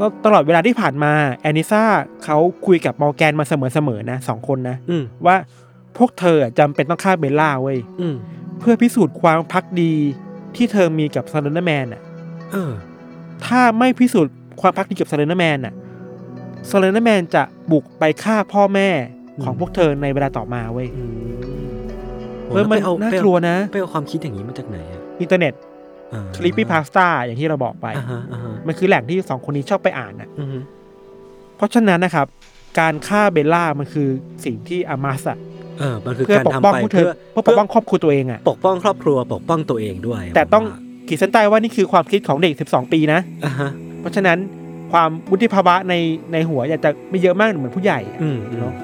[0.00, 1.82] ก็ตลอดเวลาที่ผ่านมาแอนนิซา
[2.24, 5.36] เขาคุยกับมอร์แกนมาเสมอๆนะสองคนนะอืมว่า
[5.98, 8.16] พวกเธออะจำเป็นต้องฆ่าเบลล่าเว้ยอืม
[8.60, 9.92] เพื่อพิสูจน์ความภักดี
[10.56, 12.02] ที่เธอมีกับ Slender Man อะ
[12.52, 12.72] เออ
[13.46, 15.74] ถ้าไม่พิสูจน์ความภักดีกับ Slender Man อะ
[16.70, 18.88] Slender Man จะบุกไปฆ่าพ่อแม่
[19.42, 21.10] ของอืมพวกเธอในเวลาต่อมาเว้ยอืม
[22.48, 25.52] เออมันไปเอาน่าไปเอกลัวนะ ไปเอาความคิดอย่างนี้มาจากไหนอะอินเทอร์เน็ต
[26.14, 30.48] อ่าคลิปปี้พาสต้าอย่างที่เราบอกไปอ่าฮะอ่าฮะมันคือแหล่งที่สองคนนี้ชอบไปอ่านอะอืม
[31.56, 32.26] เพราะฉะนั้นนะครับ
[32.80, 34.08] การฆ่าเบลล่ามันคือ
[34.44, 35.38] สิ่งที่อามาสอะ
[35.78, 44.38] เออมันคือเพื่อการปกทำป้องไปผู้เธเพื่ออเพื่อปกป้องครอบครัวตัวเองอะปกป้องครอบครัวปกป้องตัวเองด้วย แต่ต้องผมว่าขีดเส้นใต้ว่านี่คือความคิดของเด็ก 12 ปีนะอ่าฮะเพราะฉะนั้น
[44.92, 45.94] ความวุฒิภาวะใน
[46.32, 48.74] ในหัวอยากจะไม่เยอะมากเหมือนผู้ใหญ่อะอืมอืมเนาะ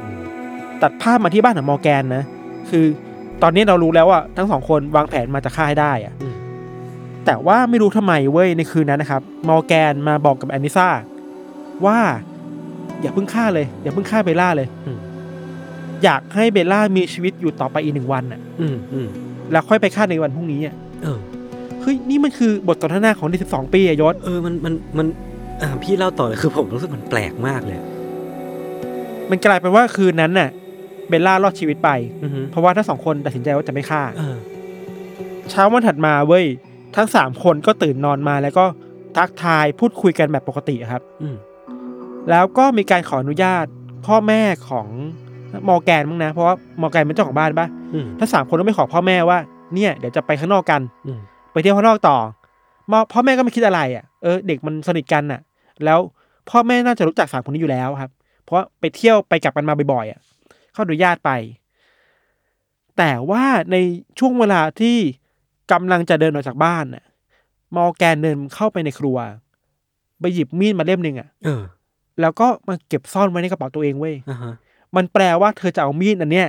[0.83, 2.25] ตัดภาพมาที่บ้านของมอร์แกนนะ
[2.71, 2.85] คือ
[3.43, 6.35] ตอนนี้เรารู้แล้วว่าทั้งสองคนวางแผนมาจะฆ่าให้ได้อะอืม
[7.27, 10.89] แต่ว่าไม่รู้ทำไมเว้ยในคืนนั้นนะครับมอร์แกนมาบอกกับแอนนิซ่า
[11.87, 11.99] ว่า
[13.01, 14.99] อย่าเพิ่งฆ่าเลย อย่าเพิ่งฆ่าเบลล่าเลยอืม
[16.05, 19.09] อยากให้เบลล่ามีชีวิตอยู่ต่อไปอีกหนึ่งวันน่ะ อืมอืม
[19.53, 21.19] แล้วค่อยไปฆ่าในวันพรุ่งนี้อะเออ
[21.81, 25.07] เฮ้ยนี่มันคือบทสนทนาของเด็กสิบสองปีอะยศเออมันมันมัน
[25.63, 27.79] อ่าพี่เล่าต่อเลยคือผมรู้สึกมันแปลกมากเลย
[29.31, 30.49] มันกลายเป็นว่าคืนนั้นน่ะ
[31.09, 31.91] เบลล่ารอดชีวิตไป
[32.23, 34.37] อือฮึเพราะว่าทั้งสองคนตัดสินใจว่าจะไม่ฆ่าเออ
[35.51, 36.45] เช้าวันถัดมาเว้ย
[36.97, 38.65] ทั้งสามคนก็ตื่นนอนมาแล้วก็
[39.17, 41.37] ทักทายพูดคุยกันแบบปกติครับ อืม
[42.31, 43.65] แล้วก็มีการขออนุญาต
[44.07, 44.87] พ่อแม่ของ
[45.69, 49.39] มอร์แกนมั้งนะ เพราะว่ามอร์แกนเป็นเจ้าของบ้านปะอืมทั้งสามคนต้องไปขอพ่อแม่ว่า
[49.75, 51.21] เนี่ยเดี๋ยวจะไปข้างนอกกันอืม
[51.53, 52.17] ไปเที่ยวข้างนอกต่อ
[52.91, 55.41] มพ่อแม่ก็ไม่คิดอะไรอะเออเด็กมันสนิทกันน่ะ
[55.85, 55.99] แล้ว
[56.51, 58.11] พ่อแม่น่าจะรู้จักสามคนนี้อยู่แล้วครับ
[58.43, 60.21] เพราะว่าไปเที่ยวไปกลับกันมาบ่อยๆอะ
[60.73, 61.31] เขาอนุญาตไป
[62.99, 63.77] แต่ว่าใน
[64.19, 64.97] ช่วงเวลาที่
[65.73, 67.05] กำลังจะเดินออกจากบ้านน่ะ
[67.77, 69.17] มอร์แกนเดินเข้าไปในครัว
[70.21, 71.63] ไปหยิบมีดมาเล่มหนึ่งอะเออ
[72.21, 74.55] แล้วก็มาเก็บซ่อนไว้ในกระเป๋าตัวเองเว้ยอ่าฮะ
[74.97, 76.49] มันแปลว่าเธอจะเอามีดอันเนี้ย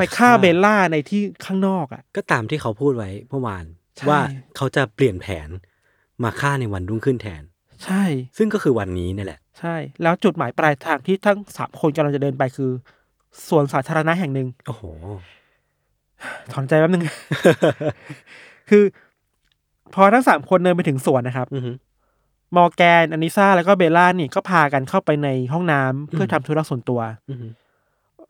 [0.00, 3.64] ปฆ่าเบลล่าในที่ข้างนอกอะ ก็ตามที่เขาพูดไว้เมื่อวาน
[3.96, 4.18] ใช่ว่า
[4.56, 5.48] เขาจะเปลี่ยนแผน
[6.22, 7.42] มาฆ่าในวันรุ่งขึ้นแทน
[7.84, 8.02] ใช่
[8.36, 12.70] ซึ่งก็คือวันนี้นี่แหละ ใช่ แล้วจุดหมายปลายทางที่ทั้งสามคนกำลังจะเดินไปคือ
[13.48, 14.82] สวนสาธารณะแห่งหนึ่งโอ้โห
[16.52, 17.04] ถอนใจแป๊บนึง
[18.70, 18.84] คือ
[19.94, 21.72] พอทั้งสามคนเดินไปถึงสวนนะครับอือฮึ
[22.56, 27.46] มอร์แกนอานิซ่าแล้วก็เบลล่านี่ก็พากันเข้าไปในห้องน้ำเพื่อมทำธุระส่วนตัวอือฮึ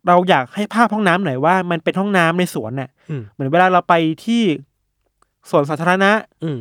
[0.08, 4.42] เราอยากให้ภาพห้องน้ำหน่อยว่า มันเป็นห้องน้ำในสวนน่ะอืมเหมือนเวลาเราไปที่
[5.50, 6.10] สวนสาธารณะ
[6.44, 6.58] อืม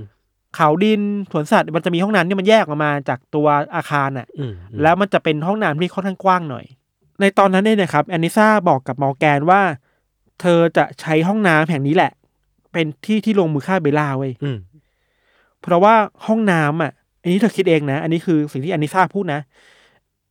[0.55, 6.65] เขาดินสวนสัตว์มันจะมีห้องน้ำที่มันแยกออกมาจากตัวอาคารน่ะอืมแล้วมันจะเป็นห้องน้ำที่ค่อนข้างกว้างหน่อย
[7.19, 9.61] ในตอนนั้นเนี่ยนะครับแอนนิซ่าบอกกับมอร์แกนว่า
[10.43, 12.11] เธอจะใช้ห้องน้ำแห่งนี้แหละ
[12.73, 14.57] เป็นที่ที่ลงมือฆ่าเบลล่าเว้ยอืม
[15.61, 15.93] เพราะว่า
[16.27, 19.41] ห้องน้ำอะ อันนี้เธอคิดเองนะ อันนี้คือสิ่งที่แอนนิซ่าพูดนะ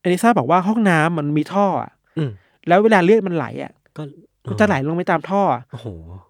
[0.01, 2.31] แอนนิซ่าบอกว่าห้องน้ำมันมีท่ออะอืม
[2.68, 4.03] แล้วเวลาเลือดมันไหลอะ ก็
[4.48, 5.87] มันจะไหลลงไปตามท่ออะโอ้โห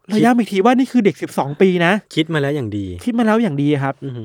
[0.08, 4.22] เราย้ำอีกทีว่านี่คือเด็กสิบสองปีนะ คิดมาแล้วอย่างดี คิดมาแล้วอย่างดีครับ อือฮึ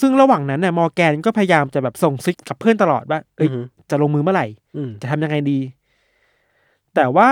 [0.00, 5.58] ซึ่งระหว่างนั้นน่ะมอร์แกนก็พยายามจะแบบส่งซิกกับเพื่อนตลอดว่า เอ้ยอือฮึจะลงมือเมื่อไหร่อืมจะทำยังไงดี
[6.94, 7.28] แต่ว่า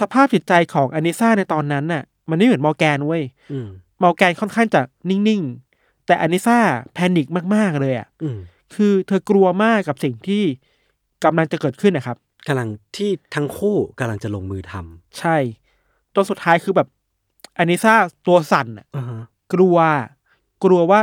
[0.00, 3.22] สภาพจิตใจของอานิซ่าในตอนนั้นน่ะ มันไม่เหมือนมอร์แกนเว้ย
[3.52, 3.68] อืม
[4.02, 6.58] มอร์แกนค่อนข้างจะนิ่งๆ แต่อานิซ่า
[6.94, 8.38] panic มากๆเลยอะอืม
[8.74, 10.42] คือเธอกลัวมากกับสิ่งที่
[11.24, 12.16] กำลังจะเกิดขึ้นนะครับ
[12.48, 15.36] กำลังที่ทั้งคู่กำลังจะลงมือทำใช่
[16.14, 16.88] ตัวสุดท้ายคือแบบ
[17.58, 17.94] อานิซ่า
[18.26, 19.22] ตัวสั่นอะอ่าฮะ
[19.54, 19.76] กลัว
[20.64, 21.00] กลัวว่า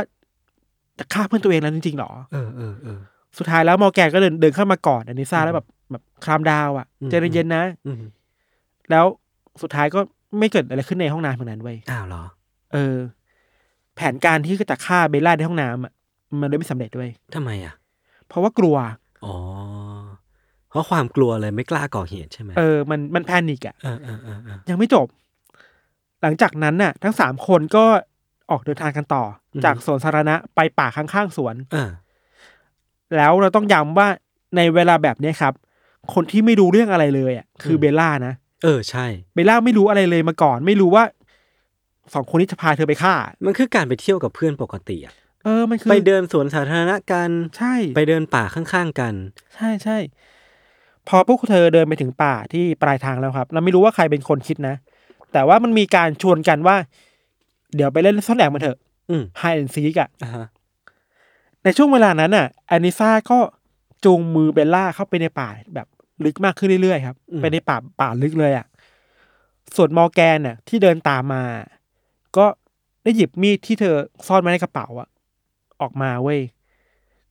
[0.98, 2.98] จะฆ่าเพื่อนตัวเองแล้วจริงๆหรอเออเออเออ
[3.38, 7.96] สุดท้ายแล้วมอร์แกนก็เดินเดินเข้ามากอดอานิซ่าแล้วแบบแบบคลามดาวอะอืมใจเย็นๆนะอืม
[8.90, 9.04] แล้ว
[9.62, 10.00] สุดท้ายก็
[10.38, 12.22] ไม่เกิดอะไรขึ้นในห้องน้ำตรงนั้นเว้ยอ้าวเหรอ
[12.72, 12.96] เออ
[13.96, 15.92] แผนการที่จะฆ่าเบลล่าในห้องน้ำอะ
[16.40, 17.74] มันเลยไม่สำเร็จด้วยทำไมอะ
[18.28, 18.76] เพราะว่ากลัว
[19.24, 19.34] อ๋อ
[20.70, 25.06] เพราะความกลัวเลยไม่กล้าก่อเหตุใช่ไหมเออ มันมัน panic อะเออเออเออเออยังไม่จบ
[26.22, 27.84] หลังจากนั้นน่ะ ทั้งสามคนก็
[28.50, 29.24] ออกเดินทางกันต่อ
[29.54, 31.90] อืมจากสวนสาธารณะไปป่าข้างๆสวนเออ
[33.16, 34.08] แล้วเราต้องย้ำว่า
[34.56, 35.52] ในเวลาแบบเนี้ยครับ
[36.14, 41.04] คนที่ไม่รู้เรื่องอะไรเลยอะคือเบลล่านะ เออใช่เบลล่าไม่รู้อะไรเลยมาก่อน ไม่รู้ว่า
[42.14, 49.14] สองคนนี้จะพาเธอไปฆ่า มันคือการไปเที่ยวกับเพื่อนปกติอะเออมันคือไปเดินสวนสาธารณะกันใช่ ไปเดินป่าข้างๆกัน
[49.54, 49.98] ใช่ใช่
[51.08, 54.74] พอพวกเธอเดินไปถึงป่าที่ปลายทางแล้วครับ เราไม่รู้ว่าใครเป็นคนคิดนะ
[55.32, 56.76] แต่ว่ามันมีการชวนกันว่า
[57.74, 58.78] เดี๋ยวไปเล่นซ่อนแอบมาเถอะ
[59.10, 60.46] อืม hide and seek อะอ่าฮะ
[61.64, 63.38] ในช่วงเวลานั้นน่ะอานิซ่าก็
[64.04, 65.86] จูงมือเบลล่าเข้าไปในป่าแบบ
[66.24, 68.66] ลึกมากขึ้นเรื่อยๆครับไปในป่าป่าลึกเลยอะ
[69.76, 71.42] ส่วนมอร์แกนน่ะ ที่เดินตามมา
[72.36, 72.46] ก็
[73.04, 73.94] ได้หยิบมีดที่เธอ
[74.26, 75.08] ซ่อนไว้ในกระเป๋าอะ
[75.80, 76.40] ออกมาเว้ย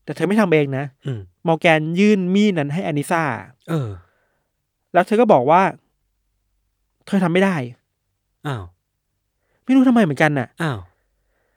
[0.04, 3.24] แต่เธอไม่ทำเองนะอืมมอร์แกนยื่นมีดนั้นให้อานิซ่า
[3.70, 3.90] เออ
[4.94, 5.62] แล้วเธอก็บอกว่า
[7.08, 7.56] เธอทำไม่ได้
[8.48, 8.64] อ้าว
[9.66, 10.80] ไม่รู้ทำไมเหมือนกันน่ะอ้าว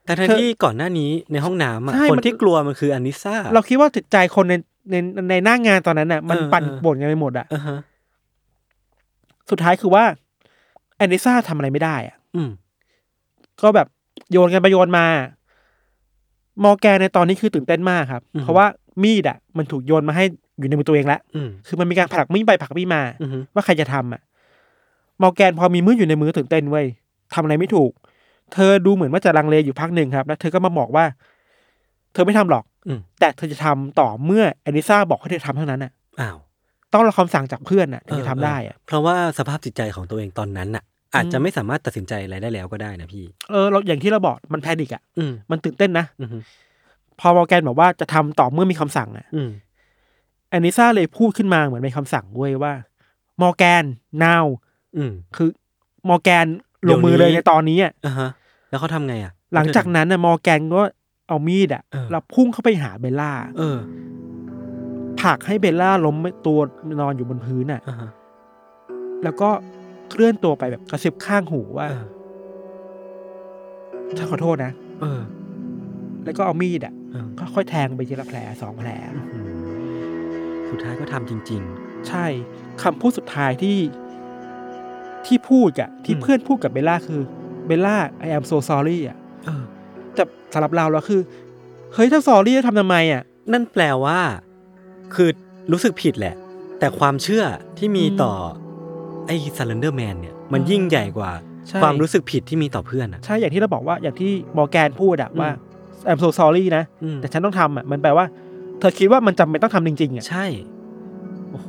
[0.05, 4.55] แต่ทั้งเธอที่ก่อนหน้านี้ในห้องน้ำอะใช่คนมันที่กลัวมันคืออานิซ่าเราคิดว่าจิตใจคนใน
[4.91, 4.95] ใน
[5.31, 7.79] ในหน้างานตอนนั้นน่ะ มันเออปั่นเออป่วนกันไปหมดอะอ่าฮะ
[9.51, 10.05] สุดท้ายคือว่า
[10.97, 12.51] แอนนิซ่าทำอะไรไม่ได้อะอืม
[13.63, 13.87] ก็แบบ
[14.33, 15.07] โยนกันไปโยนมา
[16.65, 18.67] มอร์แกนในตอนนี้คือตื่นเต้นมากครับ เพราะว่า
[19.03, 20.25] มีดอะ มันถูกโยนมาให้
[20.59, 24.23] อยู่ในมือตัวเองแล้วอืมคือมันมีการผลักมีดไปผลักมีดมาอือฮึว่าใครจะทำอะ
[25.23, 26.87] มอร์แกนพอมีมืดอยู่ในมือตื่นเต้นเว้ย
[27.35, 27.91] ทำอะไรไม่ถูก
[28.53, 31.05] เธอดูเหมือนว่าจะลังเลอยู่พักหนึ่งครับ แล้วเธอก็มาบอกว่า
[32.13, 32.70] เธอไม่ทำหรอกอืม
[33.21, 36.37] แต่เธอจะทำต่อเมื่อแอนนิซ่าบอกให้เธอทำเท่านั้นอะอ้าว
[36.93, 46.29] ต้องรอคำสั่งจากเพื่อนอะถึงจะทำได้อะเพราะว่าสภาพจิตใจของตัวเองตอนนั้นน่ะ อาจจะไม่สามารถตัดสินใจอะไรได้แล้วก็ได้นะพี่ เออเราอย่างที่เราบอกมัน panic อะอืมมันตื่นเต้นนะอืม
[47.21, 49.51] พอมอร์แกนบอกว่าจะทำต่อเมื่อมีคำสั่งอะอืม
[50.51, 52.73] แอนนิซ่าเลยพูดขึ้นมาเหมือนเป็นคำสั่งเว้ยว่า
[53.43, 53.85] มอร์แกน
[54.25, 54.45] now
[54.97, 55.49] อืมคือ
[56.09, 56.47] มอร์แกน
[56.89, 58.31] ลงมือเลยเดี๋ยวนี้ในตอนนี้อะอ่าฮะ
[58.71, 60.83] แล้วเขาทำไงอะ หลังจากนั้นน่ะมอร์แกนก็
[61.31, 63.79] เอามีดอะเออแล้วพุ่งเข้าไปหาเบลล่าเออ
[65.21, 66.17] ผลักให้เบลล่าล้ม
[66.47, 66.59] ตัว
[67.01, 68.11] นอนอยู่บนพื้นอะอ่าฮะ
[69.25, 69.49] แล้วก็
[70.11, 72.05] เคลื่อนตัวไปแบบกระซิบข้างหูว่าเออ
[74.19, 75.21] ฉันขอโทษนะเออ
[76.25, 78.89] แล้วก็เอามีดอะเออก็ค่อยแทงไปทีละแผลสองแผล
[79.35, 79.49] อืม
[80.71, 81.63] สุดท้ายก็ทำจริง
[82.09, 82.27] ใช่
[82.83, 83.79] คำพูดสุดท้ายที่
[85.27, 87.21] ที่พูดอะที่อืมเพื่อนพูดกับเบลล่าคือ
[87.67, 89.63] เบลล่า I am so sorry อะๆเออ
[90.15, 91.21] แต่สำหรับเราแล้วคือ
[91.95, 94.19] เฮ้ยถ้า sorry จะทำทำไมอะ นั่นแปลว่า
[95.15, 95.29] คือ
[95.73, 96.35] รู้สึกผิดแหละ
[96.79, 97.45] แต่ความเชื่อ
[97.79, 98.33] ที่มีอืมต่อ
[99.27, 101.31] ไอ้ซัลเลนเดอร์แมนเนี่ย มันอืมยิ่งใหญ่กว่า
[101.69, 105.51] ใช่ ความรู้สึกผิดที่มีต่อเพื่อนอะ ใช่อย่างที่เราบอกว่าอย่างที่มอร์แกนพูดอะอืมว่า
[106.11, 108.25] I'm so sorry นะ อืมแต่ฉันต้องทำอะมันแปลว่า
[108.81, 110.47] เธอคิดว่ามันจำเป็นต้องทำจริงๆอะใช่
[111.51, 111.69] โอ้โห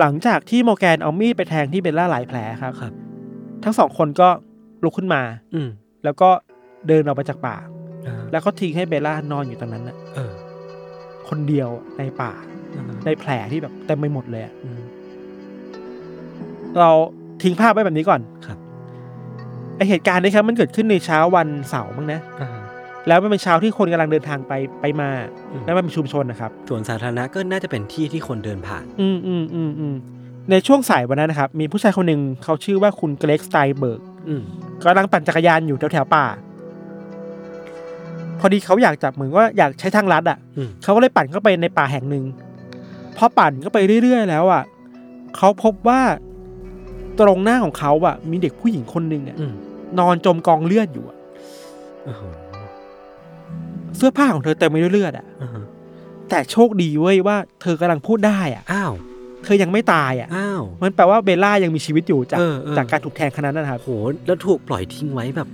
[0.00, 2.92] หลังจากที่มอร์แกนเอามีดไปแทงที่เบลล่าหลายแผลครับ ครับ
[3.64, 4.28] ทั้งสองคนก็
[4.84, 5.22] ลุกขึ้นมา
[5.54, 5.68] อืม
[6.04, 6.30] แล้วก็
[6.88, 7.56] เดินออกไปจากป่า
[8.06, 10.32] อ่า แล้วก็ทิ้งให้เบลล่านอนอยู่ตรงนั้นน่ะเออ
[11.28, 12.32] คนเดียวในป่า
[12.76, 14.80] อ่าฮะในแผลที่แบบเต็มไปหมดเลยอะอืม
[16.78, 16.90] เรา
[17.42, 18.58] ทิ้งภาพไว้แบบนี้ก่อนครับ
[19.76, 22.48] ไอเหตุการณ์นี้ครับ มันเกิดขึ้นในเช้าวันเสาร์มั้งนะอ่า
[23.08, 25.10] แล้วมันเป็นเช้าที่คนกำลังเดินทางไปไปมา
[25.52, 29.94] อืมแล้วมันเป็นชุมชนนะครับส่วนสาธารณะก็น่าจะเป็นที่ที่คนเดินผ่าน อืมอืมอืมอืม
[30.50, 34.42] ในช่วงสายวันนั้นนะครับ มีผู้ชายคนหนึ่งเขาชื่อว่าคุณเกรกสไตเบิร์กอืม
[34.80, 36.26] กำลังปั่นจักรยานอยู่แถวแถวๆป่า
[38.40, 42.24] พอดีเขาอยากจับเหมือนว่าอยากใช้ทางลัดอะอืมเขาก็เลยปั่นเข้าไปในป่าแห่งหนึ่ง
[43.16, 44.62] พอปั่นเข้าไปเรื่อยๆ แล้วอะ
[45.36, 46.00] เขาพบว่า
[47.20, 49.52] ตรงหน้าของเขาอะ มีเด็กผู้หญิงคนหนึ่งอะอืม
[49.98, 51.16] นอนจมกองเลือดอยู่อะ
[52.04, 52.22] โอ้โห
[53.96, 55.64] เสื้อผ้าของเธอเต็มไปด้วยเลือดอะอ่าฮะ
[56.28, 58.92] แต่โชคดีเว้ยว่าเธอกำลังพูดได้อะอ้าว
[59.44, 63.90] เธอยังไม่ตายอะอ้าวมันแปลว่าเบลล่ายังมีชีวิตอยู่จากเออเออจากการถูกแทงขนาดนั้นนะครับโห
[64.26, 65.48] แล้วถูกปล่อยทิ้งไว้แบบ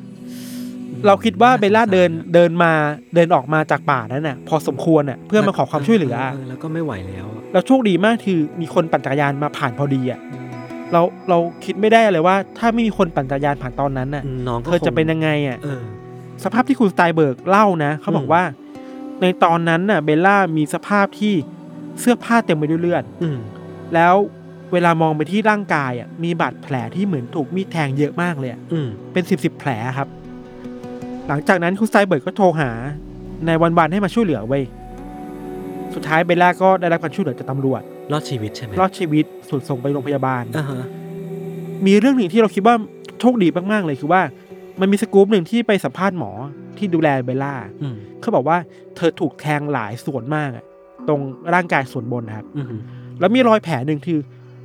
[1.06, 2.72] เราคิดว่าเบลล่าเดินเดินมา
[3.14, 6.16] เดินออกมาจากป่านั้นน่ะ พอสมควรน่ะเพื่อมาขอความช่วยเหลือ
[6.48, 10.20] แล้วก็ไม่ไหวแล้วแล้วโชคดีมากคือมีคนปั่นจักรยานมาผ่านพอดีอะ
[10.92, 15.82] เราเราคิดไม่ได้เลยว่า ถ้าไม่มีคนปั่นจักรยานผ่านตอนนั้นน่ะน้องก็เธอจะคงเป็นยังไงอะเออ
[16.44, 18.42] สภาพที่คุณสไตเบิร์กเล่านะเขาบอกอืมว่า
[19.20, 21.34] ในตอนนั้นน่ะ เบลล่ามีสภาพที่
[22.00, 23.38] เสื้อผ้าเต็มไปด้วยเลือดอืม
[23.94, 24.14] แล้ว
[24.72, 30.08] เวลามองไปที่ร่างกายอะมีบาดแผลที่เหมือนถูกมีดแทงเยอะมากเลยอะอืมเป็นสิบสิบแผลครับ
[31.28, 32.70] หลังจากนั้นคุณสไตเบิร์กก็โทรหา
[33.46, 34.62] nine one one ให้มาช่วยเหลือเว้ย
[35.94, 40.84] สุดท้ายเบลล่าก็ได้รับการช่วยเหลือจากตำรวจ รอดชีวิตใช่ไหมรอดชีวิตถูกส่งไปโรงพยาบาล อ่าฮะ
[41.86, 42.74] มีเรื่องหนึ่งที่เราคิดว่า
[43.20, 44.22] โชคดีมาก ๆ เลยคือว่า
[44.80, 46.32] มันมีสกู๊ปหนึ่งที่ไปสัมภาษณ์หมอ
[46.78, 48.56] ที่ดูแลเบลล่า อืมเขาบอกว่า
[48.96, 50.64] เธอถูกแทงหลายส่วนมากอะ
[51.08, 51.20] ตรง
[51.54, 52.66] ร่างกายส่วนบนนะครับ อืม
[53.20, 54.18] แล้วมีรอยแผลหนึ่งคือ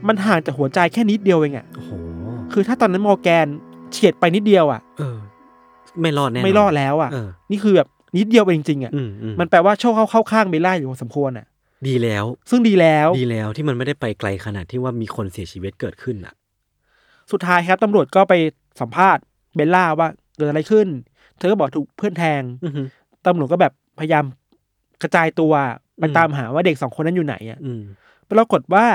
[0.08, 1.92] มันห่างจากหัวใจแค่นิดเดียวเองอะโอ้โห
[2.52, 3.48] คือถ้าตอนนั้นมอร์แกน
[3.92, 5.18] เฉียดไปนิดเดียวอะ เออ
[6.02, 11.46] ไม่รอดแน่นนไม่รอดแล้วอะเออนี่คือแบบนิดเดียวเองจริงๆอะอืมอืมมันแปลว่าโชคเข้าเข้าข้างเบลล่าอยู่พอสมควรอะ
[11.88, 16.34] ดีแล้ว ซึ่งดีแล้วดีแล้วที่มันไม่ได้ไปไกลขนาดที่ว่ามีคนเสียชีวิตเกิดขึ้นอะ
[17.32, 18.34] สุดท้ายครับตำรวจก็ไป
[18.82, 19.24] สัมภาษณ์
[19.56, 20.88] เบลล่าว่าเกิดอะไรขึ้น
[21.38, 22.82] เธอก็บอกถูกเพื่อนแทงอือฮึ
[23.26, 24.26] ตำรวจก็แบบพยายาม
[25.02, 25.54] กระจายตัว
[26.00, 27.84] ไปอืมตามหาว่าเด็กสองคนนั้นอยู่ไหนอะอืม
[28.32, 28.86] ปรากฏว่า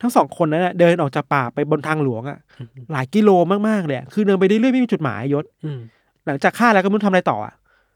[0.00, 3.30] ทั้งสองคนนั้นนะเดินออกจากป่าไปบนทางหลวงอะอือฮึหลายกิโล
[3.68, 5.80] มากๆเลยอะคือเดินไปเรื่อยๆไม่มีจุดหมายยศอืม
[6.26, 7.54] หลังจากฆ่าแล้วก็ไม่รู้ทำอะไรต่ออะ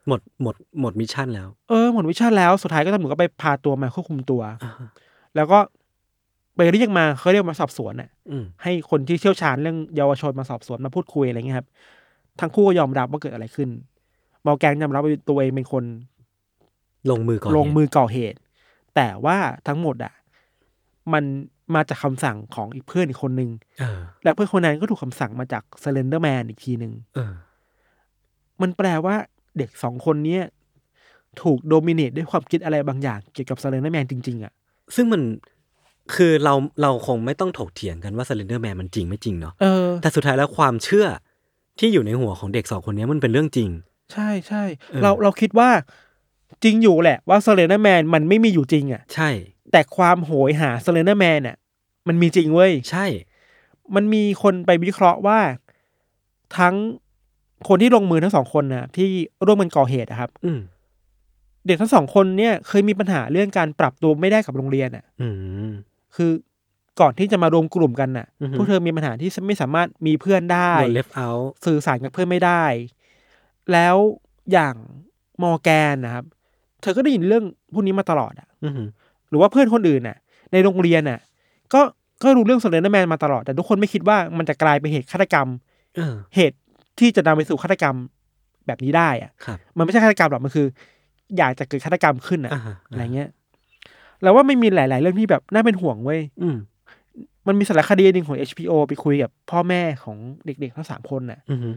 [0.09, 4.89] หมดหมดหมด mission แล้วเออหมด mission แล้วสุดท้ายก็ตำรวจก็ไปพาตัวมาควบคุมตัว อ่าฮะ
[5.37, 5.59] แล้วก็
[6.57, 11.69] ไปเรียกมาเขาเรียกมาสอบสวนอะ อืมให้คนที่เชี่ยวชาญเรื่องเยาวชนมาสอบสวนมาพูดคุยอะไรเงี้ยครับ
[12.41, 13.69] ทั้งคู่ก็ยอมรับว่าเกิดอะไรขึ้น
[14.47, 15.85] มอร์แกนยอมรับว่าตัวเองเป็นคน
[17.11, 18.39] ลงมือก่อนลงมือก่อเหตุ
[18.97, 19.37] แต่ว่า
[19.67, 20.15] ทั้งหมดอะ
[21.13, 21.25] มัน
[21.75, 27.33] มาจากคำสั่งของอีกเพื่อนอีกคนนึง เออและเพื่อนคนนั้นก็ถูกคำสั่งมาจากสเลนเดอร์แมนอีกทีหนึ่งเออ
[28.63, 29.17] มันแปลว่า
[29.59, 30.45] เด็กสองคนเนี้ย
[31.43, 34.53] ถูก dominate ด้วยความคิดอะไรบางอย่างเกี่ยวกับสเลนเดอร์แมนจริง ๆอะ
[34.95, 35.23] ซึ่งมัน
[36.15, 41.07] คือเราเราคงไม่ต้องถกเถียงกันว่า Slender Man มันจริงไม่จริงเนาะเออแต่สุดท้ายแล้วความเชื่อ
[41.79, 43.71] ที่อยู่ในหัวของเด็กสองคนนี้มันเป็นเรื่องจริง
[44.13, 45.71] ใช่ใช่เออเราเราคิดว่า
[46.65, 49.31] จริงอยู่แหละว่าสเลนเดอร์แมนมันไม่มีอยู่จริงอะ ใช่
[49.73, 51.57] แต่ความโหยหาสเลนเดอร์แมนอะ
[52.09, 53.07] มันมีจริงเว้ย ใช่
[53.95, 55.39] มันมีคนไปวิเคราะห์ว่า
[56.59, 56.75] ทั้ง
[57.69, 59.09] คนที่ลงมือทั้งสองคนน่ะที่
[59.47, 60.61] ร่วมกันก่อเหตุอะครับ อืม
[61.67, 65.29] เด็กทั้งสองคนเนี่ยเคยมีปัญหาเรื่องการปรับตัวไม่ได้กับโรงเรียนอะอื
[65.69, 65.71] ม
[66.17, 66.31] คือ
[67.01, 72.65] ก่อนที่จะมารวมกลุ่มกันน่ะอือฮึพวกเธอมีปัญหาที่ไม่สามารถมีเพื่อนได้โดน left out สื่อสารกับเพื่อนไม่ได้
[73.73, 73.97] แล้ว
[74.53, 74.75] อย่าง
[75.43, 76.25] มอร์แกนนะครับ
[76.83, 78.89] เธอก็ได้ยินเรื่องพวกนี้มาตลอดอะอือหือ
[79.29, 80.17] หรือว่าเพื่อนคนอื่นน่ะ
[80.53, 81.19] ในโรงเรียนน่ะ
[81.75, 81.81] ก็
[82.23, 85.49] ก็รู้เรื่องสเลนเดอร์แมนมาตลอด แต่ทุกคนไม่คิดว่ามันจะกลายเป็นเหตุฆาตกรรม
[85.97, 86.57] เออเหตุ
[86.99, 87.97] ที่จะนำไปสู่ฆาตกรรม
[88.67, 90.67] แบบนี้ได้อะครับมันไม่ใช่ฆาตกรรมหรอกมันคือ
[91.39, 93.29] อยากจะเกิดฆาตกรรมขึ้นอะอ่าฮะอะไรเงี้ย
[94.23, 96.57] แล้วว่าไม่มีหลาย ๆ เรื่องที่แบบน่าเป็นห่วงเว้ยอืม
[97.47, 101.75] มันมีสารคดีหนึ่งของ HBO ไปคุยกับพ่อแม่ของเด็ก ๆ ทั้งสามคนน่ะอือหือ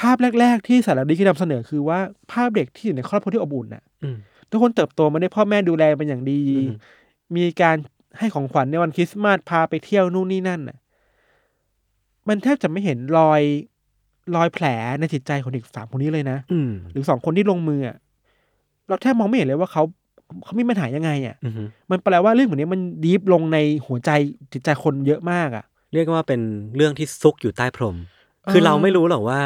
[0.00, 1.98] ภาพแรก ๆ ที่สารคดีที่นำเสนอคือว่า
[2.32, 4.16] ภาพเด็กที่อยู่ในครอบครัวที่อบอุ่นน่ะอืม
[4.50, 6.76] ทุกคนเติบโตมาได้พ่อแม่ดูแลเป็นอย่างดีอืม
[7.36, 7.76] มีการ
[8.18, 10.76] ให้ของขวัญในวันคริสต์มาสพาไปเที่ยวนู่นนี่นั่นน่ะ
[12.28, 13.42] มันแทบจะไม่เห็นรอย
[14.36, 14.66] รอยแผล
[15.00, 17.96] ในจิตใจของเด็กสามคนนี้เลยนะอืมหรือสองคนที่ลงมืออะ
[18.88, 19.82] เราแทบมองไม่เห็นเลยว่าเขา
[20.44, 24.10] เขามีปัญหายังไงอะอือหือมันแปลว่าเรื่องแบบนี้มันดีฟลงในหัวใจ
[24.52, 26.40] จิตใจคนเยอะมากอะ เรียกว่าเป็น
[26.76, 27.96] เรื่องที่ซุกอยู่ใต้พรม
[28.50, 29.40] คือเราไม่รู้หรอกว่า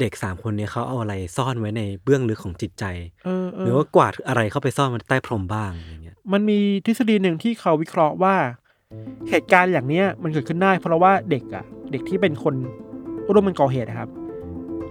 [0.00, 2.84] เด็กสามคนเนี้เขาเอาอะไรซ่อนไว้ในเบื้องลึกของจิตใจ
[3.24, 8.34] เออเอหรืออว่ากวาดอะไรเข้าไปซ่อนมันใต้พรมบ้างอย่างเงี้ยมันมีทฤษฎีหนึ่งที่เขาวิเคราะห์ว่า
[9.30, 12.54] เหตุการณ์อย่างเนี้ยมันเกิดขึ้นได้เพราะว่าเด็กอะเด็กที่เป็นคน
[13.32, 14.08] ร่วมมันก่อเหตุนะครับ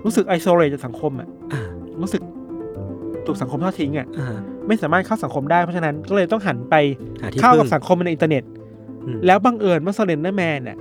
[0.05, 1.61] รู้สึกไอโซเลตจากสังคมอะอ่า
[2.01, 2.21] รู้สึก
[3.25, 4.37] ถูกสังคมทอดทิ้งอะอ่า
[4.67, 6.75] ไม่สามารถเข้าสังคมได้เพราะฉะนั้นก็เลยต้องหันไป
[7.21, 8.43] หาที่เข้ากับพึ่งสังคมในอินเทอร์เน็ต
[9.05, 10.77] อืมแล้วบังเอิญว่า s เลนเดอร์แมนเนี่ย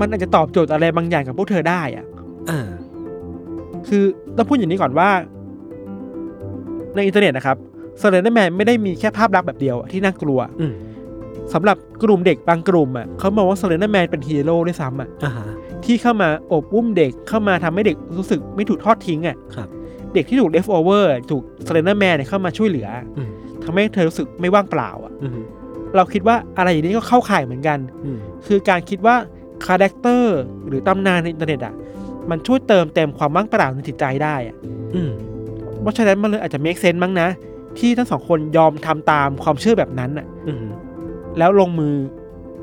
[0.00, 2.04] มันอาจจะตอบโจทย์อะไรบางอย่างกับพวกเธอได้อะ
[2.48, 2.68] เออ
[3.88, 4.02] คือ
[4.36, 5.08] ต้องพูดอย่างนี้ก่อนว่า
[6.96, 7.56] ในอินเทอร์เน็ตนะครับ
[8.00, 10.72] s เลนเดอร์แมนไม่ได้มีแค่ภาพลักษณ์แบบเดียวที่น่ากลัวอืม
[11.52, 15.46] สำหรับกลุ่มเด็กบางกลุ่มอะเขามองว่า s เลนเดอร์แมนเป็นฮีโร่ด้วยซ้ำอะอ่าฮะ
[15.84, 19.68] ที่เข้ามาโอบอุ้มเด็กเข้ามาทำให้เด็กรู้สึกไม่ถูกทอดทิ้งอะครับ
[20.14, 23.28] เด็กที่ถูก left over ถูก s เลนเดอร์แมนเข้ามาช่วยเหลืออืม
[23.64, 25.32] ทำให้เธอรู้สึกไม่ว่างเปล่าอะ อืม
[25.96, 29.16] เราคิดว่าอะไรอย่างนี้ก็เข้าข่ายเหมือนกัน อืมคือการคิดว่า
[29.66, 31.74] character หรือตำนานในอินเทอร์เน็ตอะ
[32.30, 34.56] มันช่วยเติมเต็มความว่างเปล่าในจิตใจได้อะ
[34.94, 35.10] อืม
[35.80, 37.28] เพราะฉะนั้นมันเลยอาจจะ make sense มั้งนะ
[37.78, 40.64] ที่ทั้งสองคนยอมทำตามความเชื่อแบบนั้นอะ อืม
[41.38, 41.94] แล้วลงมือ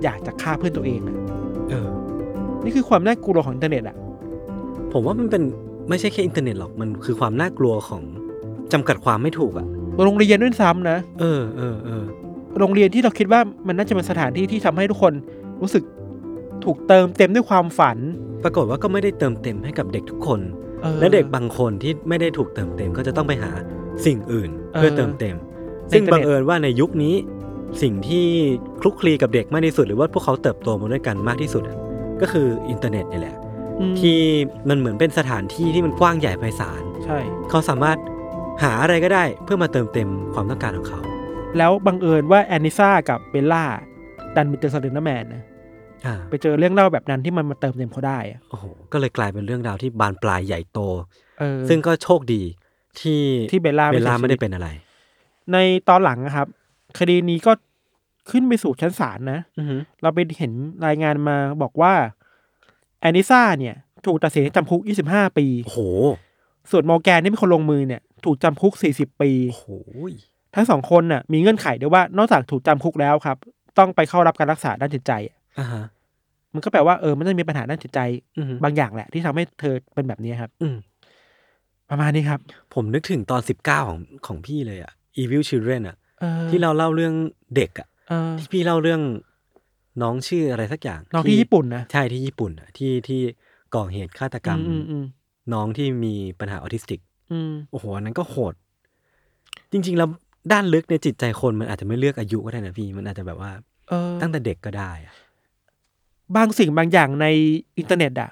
[0.03, 1.17] อยากจะฆ่าเพื่อนตัวเองอะ
[1.69, 1.87] เออ
[2.63, 3.95] นี่คือความน่ากลัวของอินเทอร์เน็ตอะ
[4.93, 5.43] ผมว่ามันเป็น
[5.89, 8.01] ไม่ใช่แค่อินเทอร์เน็ตหรอกมันคือความน่ากลัวของ
[8.73, 9.65] จำกัดความไม่ถูกอะ
[10.05, 12.03] โรงเรียนด้วยซ้ำนะ เออเออเออ
[12.59, 15.13] โรงเรียนที่เราคิดว่ามันน่าจะเป็นสถานที่ที่ทำให้ทุกคน
[15.61, 15.83] รู้สึก
[16.65, 17.97] ถูกเติมเต็มด้วยความฝัน
[18.43, 20.39] ปรากฏว่าก็ไม่ได้เติมเต็มให้กับเด็กทุกคน
[20.83, 23.51] ออ และเด็กบางคนที่ไม่ได้ถูกเติมเต็มก็จะต้องไปหา
[24.05, 25.35] สิ่งอื่นเออเพื่อเติมเต็ม
[25.91, 27.15] ซึ่งในอินเทอบัร์เน็ตเอิญว่าในยุคนี้
[27.81, 28.25] สิ่งที่
[28.81, 31.77] คลุกคลีกับเด็กมากที่สุด หรือว่าพวกเขาเติบโตมาด้วยกันมากที่สุดอะ
[32.21, 33.35] ก็คืออินเทอร์เน็ตนี่แหละ
[33.79, 34.17] อืมที่
[34.69, 37.97] มันเหมือนเป็นสถานที่ที่มันกว้างใหญ่ไพศาลใช่ เขาสามารถ
[38.63, 40.99] หาอะไรก็ได้เพื่อมาเติมเต็มความต้องการของเขา
[41.57, 43.63] แล้วบังเอิญว่าแอนนิซ่ากับเบลล่า
[44.35, 45.43] ดันไปเจอสเลนเดอร์แมนนะ
[46.05, 50.79] อ่าไปเจอเรื่องเล่าแบบนั้นที่มันมาเติมเต็มเขาได้อะโอ้โหก็เลยกลายเป็นเรื่องราวที่บานปลายใหญ่โต
[51.39, 52.41] เออซึ่งก็โชคดี
[52.99, 54.67] ที่ที่เบลล่าไม่เบลล่าเสียชีวิตไม่ได้เป็นอะไร
[55.53, 55.57] ใน
[55.89, 56.47] ตอนหลังนะครับ
[56.99, 57.51] คดีนี้ก็
[58.29, 60.51] ขึ้นไปสู่ชั้นศาลนะอือหือเราไปเห็น
[60.85, 61.93] รายงานมาบอกว่า
[63.01, 65.79] แอนนิซ่าเนี่ย ถูกตัดสินให้จำคุก 25 ปีโอ้โห
[66.71, 69.67] ส่วนมอร์แกนที่เป็นคนลงมือเนี่ย ถูกจำคุก 40 ปีโอ้โห
[70.55, 73.37] ทั้งสองคนน่ะมีเงื่อนไขด้วยว่านอกจากถูกจำคุกแล้วครับ
[73.77, 75.83] ต้องไปเข้ารับการรักษาด้านจิตใจอะอ่าฮะ
[76.53, 77.99] มันก็แปลว่าเออมันต้องมีปัญหาด้านจิตใจ
[78.37, 80.75] อือหือบางอย่างแหละ ที่ทำให้เธอเป็นแบบนี้ครับ อืม
[81.89, 82.39] ประมาณนี้ครับ
[82.73, 87.13] ผมนึกถึงตอนสิบเก้าของของพี่เลยอะ Evil Children อะเออที่เราเล่าเรื่อง
[87.55, 89.01] เด็กอะ เออที่พี่เล่าเรื่อง
[90.01, 93.21] น้องชื่ออะไรสักอย่างน้องที่ญี่ปุ่นนะใช่ที่ญี่ปุ่นอะที่ที่
[93.75, 95.05] ก่อเหตุฆาตกรรมอืมอืม
[95.53, 96.99] น้องที่มีปัญหาออทิสติก
[97.31, 98.53] อืมโอ้โหอันนั้นก็โหด
[99.71, 100.09] จริง ๆ แล้ว
[100.51, 103.51] ด้านลึกในจิตใจคนมันอาจจะไม่เลือกอายุก็ได้นะพี่มันอาจจะแบบว่า
[103.89, 105.13] เออตั้งแต่เด็กก็ได้อะ
[106.35, 107.27] บางสิ่งบางอย่างใน
[107.77, 108.29] อินเทอร์เน็ตอะ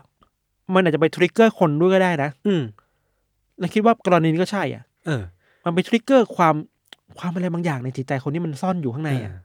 [0.73, 2.61] มันอาจจะไป trigger คนด้วยก็ได้นะ อืม
[3.59, 5.21] แล้วคิดว่ากรณีนี้ก็ใช่อะ เออ
[5.65, 6.55] มันไป trigger ความ
[7.19, 9.39] ความอะไรบางอย่างในจิตใจคนที่มันซ่อนอยู่ข้างในอะเออ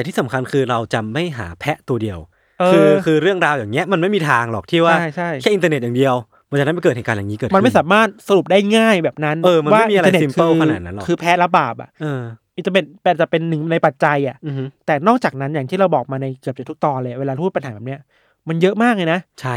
[0.00, 2.18] แต่แต่ที่สำคัญคือเราจะไม่หาแพะตัวเดียว
[2.60, 6.14] เออคือคือเรื่องราวอย่างเงี้ยมันไม่มีทางหรอกที่ว่าใช่ใช่แค่อินเทอร์เน็ตอย่างเดียว
[6.50, 12.22] มันจะทำให้เกิดเหตุการณ์อย่างนี้เกิดขึ้นมันไม่สามารถสรุปได้ง่ายแบบนั้นเออมันไม่มีอะไรว่า simple คืขนาดนั้นหรอกคือแพะรับบาปอะเออ
[12.54, 18.00] มันจะเป็นเป็นจะเป็นหนึ่งในปัจจัยอะอือฮึแต่นอกจากนั้นอย่างที่เราบอกมาในเกือบจะทุกตอนเลยเวลาพูดปัญหาแบบเนี้ย
[18.48, 19.56] มันเยอะมากเลยนะ ใช่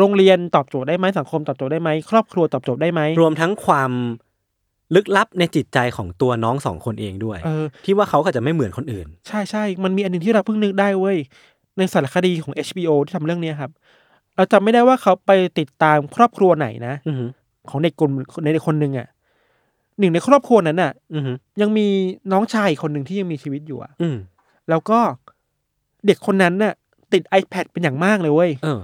[0.00, 3.92] โรงเรียนตอบโจทย์ได้ไหมสังคมตอบโจทย์ได้ไหมครอบครัวตอบโจทย์ได้ไหมรวมทั้งความ
[4.94, 11.16] ลึกลับในจิตใจของตัวน้องสองคนเองด้วยเออที่ว่าเขาก็จะไม่เหมือนคนอื่น ใช่ใช่มันมีอันหนึ่งที่เราเพิ่งนึกได้เว้ย
[11.78, 13.70] ในสารคดีของ HBO ที่ทำเรื่องเนี้ยครับ
[14.36, 17.26] เราจำไม่ได้ว่าเขาไปติดตามครอบครัวไหนนะอือฮึ
[17.70, 18.12] ของเด็กกลุ่ม
[18.44, 19.08] ในเด็กคนหนึ่งอะ
[19.98, 21.86] หนึ่งในครอบครัวนั้นอะ อือฮึยังมี
[22.32, 24.16] น้องชายอีกคนหนึ่งที่ยังมีชีวิตอยู่อะอืม
[24.70, 24.98] แล้วก็
[26.06, 26.74] เด็กคนนั้นน่ะ
[27.12, 28.80] ติด iPad เป็นอย่างมากเลยเว้ยเออ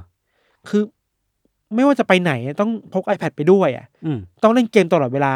[0.69, 0.83] คือ
[1.75, 5.35] ไม่ว่าจะไปไหนต้องพก iPad ไปด้วยอะอืมต้องเล่นเกมตลอดเวลา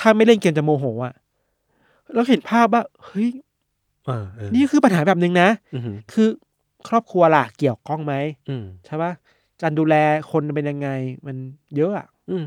[0.00, 1.14] ถ้าไม่เล่นเกมจะโมโหอะ
[2.14, 3.30] แล้วเห็นภาพว่าเฮ้ย
[4.06, 6.28] เออเออนี่คือปัญหาแบบหนึ่งนะอือฮึคือ
[6.88, 8.14] ครอบครัวล่ะเกี่ยวข้องไหม
[8.48, 9.12] อืมใช่ปะ
[9.62, 9.94] การดูแล
[10.30, 10.88] คนเป็นยังไง
[11.26, 11.36] มัน
[11.76, 12.44] เยอะอะอืม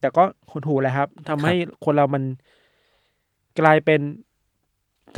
[0.00, 1.54] แต่ก็หดหูแหละครับทำให้
[1.84, 2.22] คนเรามัน
[3.60, 4.00] กลายเป็น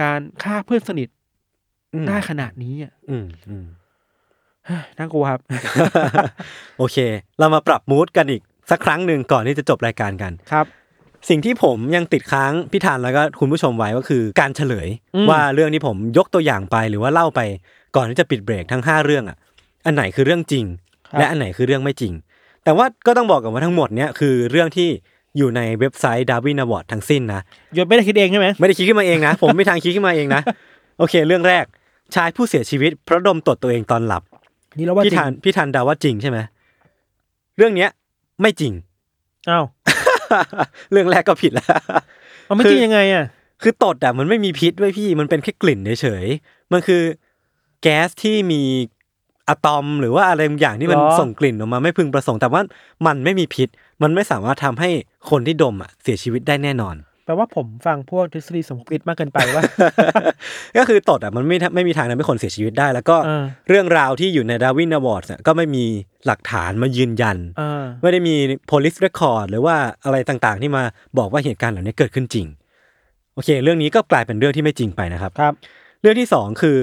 [0.00, 1.08] การฆ่าเพื่อนสนิท
[1.94, 3.66] อืมได้ขนาดนี้อะอืมอืม
[4.66, 5.40] เฮ้ยน่ากลัวครับ
[6.78, 6.96] โอเค
[7.38, 10.66] เรามาปรับมูดกันอีกสักครั้งหนึ่งก่อนที่จะจบรายการกันครับ
[11.28, 17.40] สิ่งที่ผมยังติดค้างพี่ธานแล้วก็คุณผู้ชมไว้ก็คือการเฉลยอืมว่าเรื่องที่ผมยกตัวอย่างไปหรือว่าเล่าไป
[17.96, 19.36] ก่อนที่จะปิดเบรกทั้ง 5 เรื่องอะ
[19.86, 20.64] อันไหนคือเรื่องจริง
[21.18, 22.12] และอันไหนคือเรื่องไม่จริง
[22.64, 24.88] แต่ว่าก็ต้องบอกกันว่าทั้งหมดเนี้ยคือเรื่องที่
[25.36, 27.42] อยู่ในเว็บไซต์ Darwin Award ทั้งสิ้นนะ
[27.76, 30.42] ยศไม่ได้คิดเองใช่ไหมไม่ได้คิดขึ้นมาเองนะ ผมไม่ทางคิดขึ้นมาเองนะ
[30.98, 31.64] โอเค เรื่องแรก
[32.14, 34.22] ชายผู้เสียชีวิตเพราะดมตดตัวเองตอนหลับ
[34.78, 36.38] นี่เราว่าจริงพี่ทันพี่ทันเดาว่าจริงใช่ไหม
[37.56, 37.90] เรื่องเนี้ย
[38.42, 38.72] ไม่จริง
[39.50, 39.64] อ้าว
[40.92, 41.66] เรื่องแรกก็ผิดแล้ว
[42.48, 43.24] มันไม่คือจริงยังไงอะ
[43.62, 47.02] คือตดอะมันไม่มีพิษด้วยพี่มันเป็นแค่กลิ่นเฉยๆมันคือ
[47.82, 48.62] แก๊สที่มี
[49.48, 52.62] อะตอมหรือว่าอะไรบางอย่างที่มันหรอส่งกลิ่นออกมาไม่พึงประสงค์แต่ว่า
[53.06, 53.68] มันไม่มีพิษ
[54.02, 54.90] มันไม่สามารถทำให้
[55.30, 59.62] คนที่ดมอะเสียชีวิตได้แน่นอนแปลว่าผมฟังพวกทฤษฎีสมคบคิดมากเกินไปว่า
[60.78, 65.84] ก็คือตดอะมันไม่ไม่มีทางทำให้คนเสียชีวิตได้ แล้วก็เออเรื่องราวที่อยู่ในดาวินอวอร์ดก็ไม่มี
[66.26, 68.34] หลักฐานมายืนยันอ่าไม่ได้มี
[68.70, 70.82] police record หรือว่าอะไรต่างๆ ที่มา
[71.18, 72.46] บอกว่าเหตุการณ์เหล่านี้เกิดขึ้นจริง
[73.34, 75.54] โอเค เรื่องนี้ก็กลายเป็นเรื่องที่ไม่จริงไปนะครับครับ
[76.00, 76.78] เรื่องที่สองคือ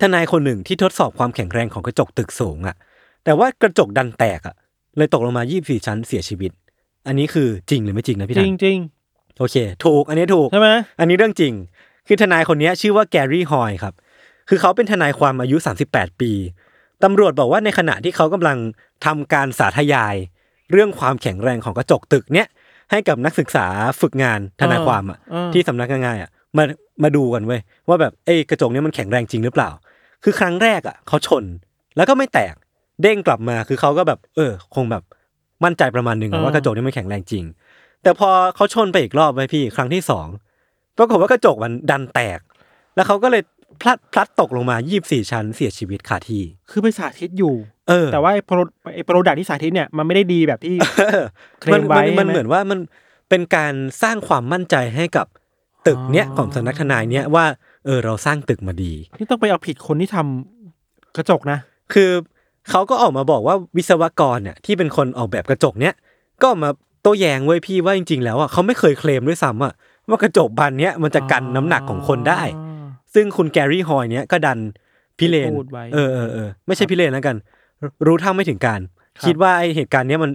[0.00, 2.76] ทนายคนหนึ่งที่ทดสอบความแข็งแรงของกระจกตึกสูงอะ
[3.24, 4.54] แต่ว่ากระจกดันแตกอะ
[4.96, 6.52] เลยตกลงมา 24 ชั้นเสียชีวิต
[7.06, 8.78] อันนี้คือจริงหรือไม่จริงนะพี่จทัรินงจริง
[9.38, 10.70] โอเค ถูก อันนี้ถูกๆใช่ไหม
[11.00, 11.52] อันนี้เรื่องจริง
[12.06, 13.94] คือทนายคนนี้ชื่อว่าแกรี่ฮอยครับ
[14.48, 15.56] คือเขาเป็นทนายความอายุ
[15.88, 16.32] 38 ปี
[17.04, 18.58] ตำรวจบอกว่าในขณะที่เขากำลัง
[19.04, 20.14] ทำการสาธยาย
[20.72, 22.46] เรื่องความแข็งแรงของกระจกตึกเนี้ย
[22.90, 23.66] ให้กับนักศึกษา
[24.00, 26.64] ฝึกงานทนายความอะเออที่สำนักงานอะมา
[27.02, 29.70] มาดูกันเว้ยว่าแบบเอ้ยกระจกเนี้ยมันแข็งแรงจริงหรือเปล่า
[30.24, 31.44] คือครั้งแรกอะเขาชน
[31.96, 32.54] แล้วก็ไม่แตก
[33.02, 35.02] เด้งกลับมาคือเขาก็แบบ เออ คงแบบ
[35.64, 37.44] มั่นใจประมาณหนึ่งอะว่ากระจกเนี้มันแข็งแรงจริง
[38.06, 40.26] แต่พอเขาชนไปอีกรอบไปพี่ครั้งที่สอง
[40.98, 42.38] ปรากฏว่ากระจกมันดันแตก
[42.94, 43.42] แล้วเขาก็เลย
[43.80, 47.54] พลัดพลัดตกลงมา24ชั้นเสียชีวิตคาที่ คือไปสาธิตอยู่
[47.88, 48.58] เออ แต่ว่าไอ้โปร
[48.94, 50.76] ไอ้โปรดักที่สาธิตเนี่ยมันไม่ได้ดีแบบที่
[51.60, 52.78] เคลมันมไว้มันมันใช่ไหมเหมือนว่ามัน
[53.28, 55.26] เป็นการสร้างความมั่นใจให้กับ
[55.86, 57.44] ตึกเนี้ยอ๋อของสำนักทนายเนี้ยว่า
[57.84, 61.58] เออเราสร้างตึกมาดีนี่ต้องไปเอาผิดคนที่ทำกระจกนะ
[61.94, 62.10] คือ
[62.70, 65.94] เขาก็ออกมาบอกว่าวิศวกรเนี่ยที่เป็นคนออกแบบกระจกเนี้ย
[66.40, 66.70] ก็ออกมา
[67.06, 69.72] โต้แย้งเว้ยพี่ว่าจริง ๆ แล้วอะเขาไม่เคยเคลมด้วยซ้ำอะ
[70.08, 74.58] ว่ากระจกบานเนี้ยมันจะกันน้ำหนักของคนได้อ๋อซึ่งคุณแกรี่ฮอยเนี้ยก็ดัน
[75.18, 77.36] พิเรนทร์พูดไว้ เออเออเออไม่ใช่พิเรนทร์แล้วกัน
[78.06, 78.80] รู้เท่าไม่ถึงการณ์
[79.16, 80.30] ครับ คิดว่าไอ้เหตุการณ์เนี้ยมัน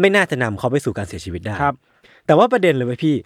[0.00, 1.74] ไม่น่าจะนำเขาไปสู่การเสียชีวิตได้ ครับ
[2.26, 3.16] แต่ว่าประเด็นเลยไหมพี่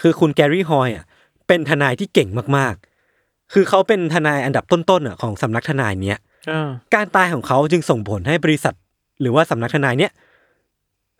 [0.00, 1.04] คือคุณแกรี่ฮอยอะ
[1.48, 6.18] เป็นทนายที่เก่งมากๆ คือเขาเป็นทนายอันดับต้นๆอะของสำนักทนายเนี้ย
[6.50, 8.74] อ่า การตายของเขาจึงส่งผลให้บริษัท
[9.20, 10.12] หรือว่าสำนักทนายเนี้ย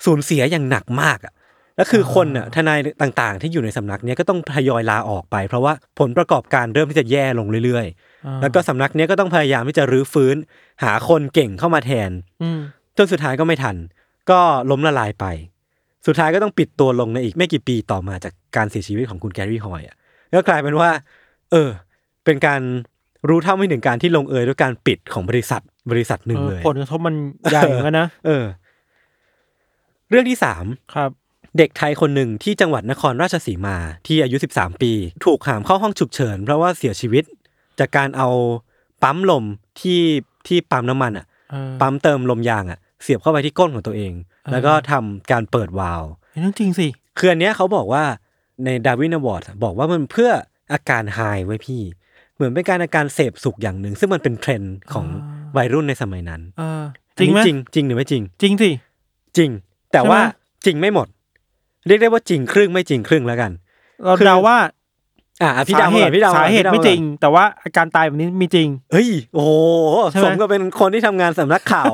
[0.05, 1.33] สูญเสียอย่างหนักมากอะ
[1.77, 7.87] แล้วคือคนอะทนายต่างๆ ที่อยู่ในสำนักเนี้ยก็ต้องทยอยลาออกไป เพราะว่าผลประกอบการเริ่มที่จะแย่ลงเรื่อย
[8.27, 10.37] อ่าๆแล้วก็สำนักเนี้ยก็ต้องพยายามที่จะรื้อฟื้น
[10.83, 12.11] หาคนเก่งเข้ามาแทน
[12.43, 12.61] อืม
[12.97, 13.77] จนสุดท้ายก็ไม่ทัน
[14.31, 14.41] ก็
[14.71, 15.25] ล้มละลายไป
[16.07, 19.97] สุดท้ายก็ต้องปิดตัวลงในอีกไม่กี่ปีต่อมาจากการเสียชีวิตของคุณแกรี่ฮอยอะ
[20.35, 20.91] ก็กลายเป็นว่า
[21.53, 21.71] เออ
[22.25, 22.61] เป็นการ
[23.29, 27.15] รู้เท่าไม่ถึงการที่ลงเอยด้วยการปิดของบริษัทบริษัทหนึ่งเออเลยผลกระทบมัน
[27.51, 28.45] ใหญ่เหมือนกันนะเออ
[30.11, 31.11] เรื่องที่สามครับ
[31.59, 34.93] เด็กไทยคนหนึ่งที่จังหวัดนครราชสีมาที่อายุ 13 ปี
[35.25, 37.25] ถูกหามเข้าห้องฉุกเฉิน เพราะว่าเสียชีวิต
[37.79, 38.29] จากการเอา
[39.03, 39.45] ปั๊มลม
[39.81, 40.01] ที่
[40.47, 44.13] ที่ปั๊มน้ำมันอะเออปั๊มเติมลมยางอะ เสียบเข้าไปที่ก้นของตัวเอง
[44.47, 46.05] อ่าแล้วก็ทำการเปิดวาล์ว
[46.41, 46.89] เรื่องจริงสิ
[47.19, 48.05] คืออันเนี้ยเขาบอกว่า
[48.65, 50.31] ในดาวินอวอร์ดบอกว่ามันเพื่อ
[50.73, 51.83] อาการไฮไว้พี่
[52.35, 55.07] เหมือนเป็นการอาการเสพสุขอย่างหนึ่ง ซึ่งมันเป็นเทรนด์ของ
[55.57, 56.83] วัยรุ่นในสมัยนั้นเออ
[57.19, 58.71] จริงไหมอันนี้จริงจริงหรือไม่จริง จริงสิ
[59.37, 59.51] จริง
[59.93, 60.21] แต่ใช่ไหมว่า
[60.67, 61.07] จริงไม่หมด
[61.87, 63.51] เรียกได้ว่าจริงครึ่งไม่จริงครึ่งแล้วกัน
[64.05, 64.57] เราคือเดาว่า
[65.43, 69.53] อะอะพี่สาดาวเหก่อตุนพี่ดาวก่อนสาเหตุพี่ดวไม่ก่อนจริง แต่ว่าอาการตายแบบนี้มีจริง เฮ้ย โอ้โห
[70.11, 71.93] ใช่ไหมสมก็เป็นคนที่ทำงานสำนักข่าว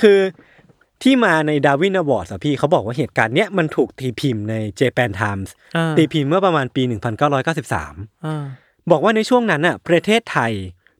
[0.00, 0.18] คือ
[1.02, 6.82] ที่มาใน Darwin Award อะพี่เขาบอกว่าเหตุการณ์เนี้ยมันถูกตีพิมพ์ใน Japan Times อ่าตีพิมพ์เมื่อประมาณปี
[7.54, 8.44] 1993อ่า
[8.90, 10.52] บอกว่าในช่วงนั้นน่ะประเทศไทย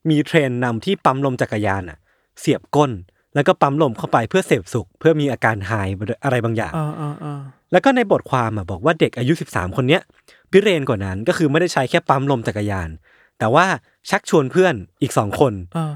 [0.09, 1.99] มีเทรนด์นำที่ปั๊มลมจักรยานน่ะ
[2.41, 2.91] เสียบก้น
[3.37, 5.89] แล้วก็ปั๊มลมเข้าไปเพื่อเสพสุข เพื่อมีอาการ high
[6.25, 7.41] อะไรบางอย่างอ่าอ่าอ่า
[7.73, 10.03] แล้วก็ในบทความอะบอกว่าเด็กอายุ 13 คนเนี้ย
[10.51, 12.89] พิเรนทร์กว่านั้นก็คือไม่ได้ใช้แค่ปั๊มลมจักรยาน
[13.39, 13.67] แต่ว่า
[14.11, 15.93] ชักชวนเพื่อนอีกสองคนอ่า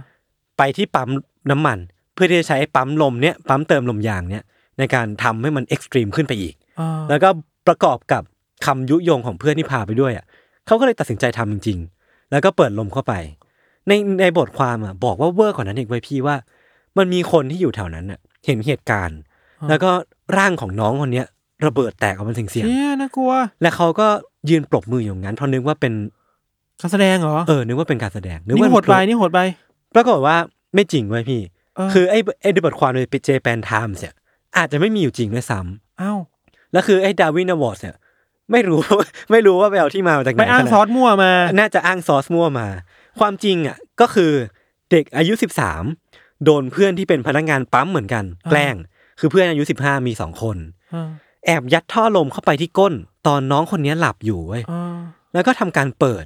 [0.58, 1.08] ไปที่ปั๊ม
[1.50, 1.78] น้ำมัน
[2.14, 4.44] เพื่อที่จะใช้ปั๊มลมเนี้ยปั๊มเติมลมยางเนี้ย
[4.78, 7.28] ในการทำให้มัน extreme ขึ้นไปอีกอ่าแล้วก็
[7.66, 8.22] ประกอบกับ
[8.66, 10.24] คำยุยงของเพื่อนที่พาไปด้วยอะ
[10.66, 13.14] เขาก็เลยตัดสินใจทำจริง ๆ แล้วก็เปิดลมเข้าไป
[13.88, 16.36] ในในบทความอะบอกว่าเวอร์กว่านั้นอีกเว้ยพี่ว่า
[16.98, 19.20] มันมีคนที่อยู่แถวนั้นอะ เห็นเหตุการณ์
[19.68, 19.90] แล้วก็
[20.36, 21.26] ร่างของน้องคนเนี้ย
[21.66, 22.64] ระเบิดแตกออกมาเสียงเชี่ย
[23.00, 24.08] น่ากลัวๆและเขาก็
[24.50, 25.94] ยืนปรบมืออย่างนั้นเพราะนึกว่าเป็น
[26.80, 29.40] การแสดงเหรอเออนึกว่าเป็นการแสดงนึกนี่ว่าโหดไปนี่โหดไป
[29.94, 30.36] ปรากฏว่า
[30.74, 31.40] ไม่จริงเว้ยพี่
[31.76, 34.14] เออคือไอ้ไอ้บทความใน Japan Times เนี่ย
[34.56, 36.18] อาจจะไม่มีอยู่จริงด้วยซ้ำอ้าว
[36.72, 37.96] แล้วคือไอ้ Darwin Award เนี่ย
[38.52, 38.80] ไม่รู้
[39.30, 42.66] ไม่รู้ว่าไปเอาที่มามาจากไหนไปอ้างขนดซอสมั่วมา น่าจะอ้างซอสมั่วมา
[43.20, 44.32] ความจริงอะก็คือ
[44.90, 45.32] เด็กอายุ
[45.76, 46.09] 13
[46.44, 48.74] โดนเพื่อนที่เป็นพนักงานปั๊มเหมือนกัน แกล้ง
[49.18, 50.56] คือเพื่อนอายุ15มีสองคน
[50.94, 51.08] อ่า
[51.46, 52.94] แอบยัดท่อลมเข้าไปที่ก้น
[53.26, 54.98] ตอนน้องคนนี้หลับอยู่เว้ยอ่า
[55.32, 56.24] แล้วก็ทำการเปิด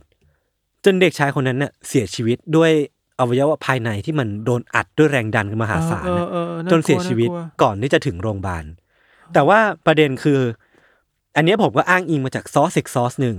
[0.85, 2.71] จนเด็กชายคนนั้นเน่ะเสียชีวิตด้วย
[3.19, 8.65] อวัยวะภายในที่มันโดนอัดด้วยแรงดันมหาศาลเออน่ะเออออากจลันเสียชีวิตน่ากลัก่อนที่จะถึงโรงพยาบาล
[9.35, 10.41] แต่ว่าประเด็นคือ
[11.37, 13.37] อันเนี้ยผมก็อ้างอิงมาจากซอสอีกซอสหนึ่ง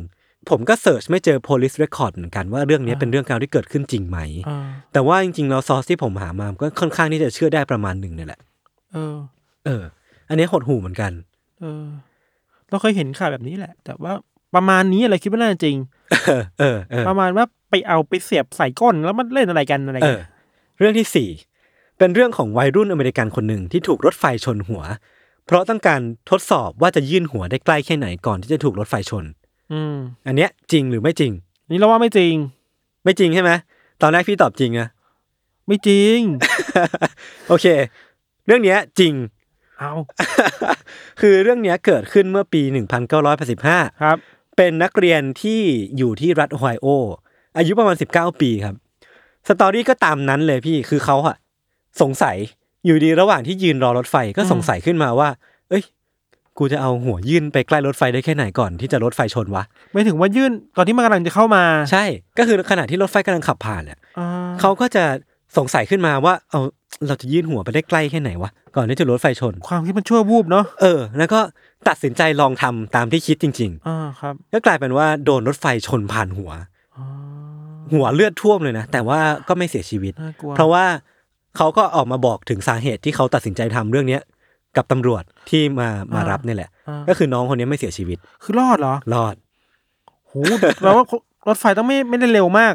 [0.50, 4.60] ผมก็เสิร์ชไม่เจอ police record เหมือนกันว่าเรื่องเนี้ยเป็นเรื่องราวที่เกิดขึ้นจริงไหมอ่า
[4.93, 8.39] แต่ว่าจริงๆแล้วซอสที่ผมหามาก็ค่อนข้างที่จะเชื่อได้ประมาณหนึ่งเนี่ยแหละ
[8.93, 9.16] เออ
[9.66, 9.84] เออ
[10.30, 11.12] อันนี้หดหูเหมือนกัน
[11.60, 11.86] เออ
[12.70, 14.14] เราเคยเห็นข่าวแบบนี้แหละ แต่ว่า
[14.56, 15.78] ประมาณนี้อะไรคิดว่าน่าจะจริง
[16.28, 20.22] เออเออ เออ ประมาณว่าไปเอาไปเสียบใส่ก้นแล้วมันเล่นอะไรกันอะไรเอกันอ
[20.80, 21.30] เรื่องที่สี่
[21.98, 24.84] เป็นเรื่องของวัยรุ่นอเมริกันคนหนึ่งที่ถูกรถไฟชนหัว
[25.46, 29.24] เพราะต้องการทดสอบว่าจะยื่นหัวได้ใกล้แค่ไหนก่อนที่จะถูกรถไฟชน
[29.72, 29.95] อืม
[30.28, 31.32] อันเนี้ยจริงหรือไม่จริง
[31.70, 32.34] นี่เราว่าไม่จริง
[33.03, 33.51] ไม่จริงใช่ไหม
[34.01, 34.88] ตอนแรกพี่ตอบจริงนะ
[35.68, 36.20] ไม่จริง
[37.47, 37.66] โอเค
[38.45, 39.13] เรื่องเนี้ยจริง
[39.80, 39.93] เอา
[41.22, 42.61] คือเรื่องเนี้ยเกิดขึ้นเมื่อปี
[43.32, 44.18] 1985 ครับ
[44.57, 45.61] เป็นนักเรียนที่
[45.97, 46.88] อยู่ที่รัฐโอไฮโอ
[47.57, 48.76] อายุประมาณ 19 ปีครับ
[49.47, 51.36] สตอรี่ก็ตามนั้นเลยพี่คือเขาอะ
[52.01, 52.38] สงสัย
[52.86, 55.30] อยู่ดีระหว่างที่ยืนรอรถไฟก็อืมสงสัยขึ้นมาว่า
[55.70, 55.84] เอ้ย
[56.58, 62.06] กูจะเอาหัวยื่นไปใกล้รถไฟได้แค่ไหนก่อนที่จะรถไฟชนวะ ไม่ถึงว่ายื่นตอนที่มันกำลังจะเข้ามา ใช่
[62.38, 64.28] ก็คือขณะที่รถไฟกำลังขับผ่านเนี่ยอ่า
[64.62, 65.03] เขาก็จะ
[65.58, 66.62] สงสัยขึ้นมาว่า เอา
[67.08, 71.39] เราจะยื่นหัวไปได้ใกล้แค่ไหนวะ ก่อนที่จะรถไฟชน ความคิดมันชั่ววูบเนาะเออ แล้วก็
[71.88, 76.51] ตัดสินใจลองทำตามที่คิดจริง อ่าครับๆ ก็กลายเป็นว่าโดนรถไฟชนผ่านหัว
[76.97, 77.06] อ่า
[77.93, 80.86] หัวเลือดท่วมเลยนะ แต่ว่าก็ไม่เสียชีวิต น่ากลัวเพราะว่า
[81.58, 84.22] เขาก็ออกมาบอกถึงสาเหตุที่เขาตัดสินใจทำเรื่องเนี้ย
[84.78, 89.36] กับตำรวจที่มามารับเนี่ยแหละ อ่า ก็คือน้องคนนี้ไม่เสียชีวิตคือรอดเหรอรอด
[90.28, 90.34] โห
[90.82, 91.06] แปลว่า
[91.48, 92.74] รถไฟต้องไม่ไม่ได้เร็วมาก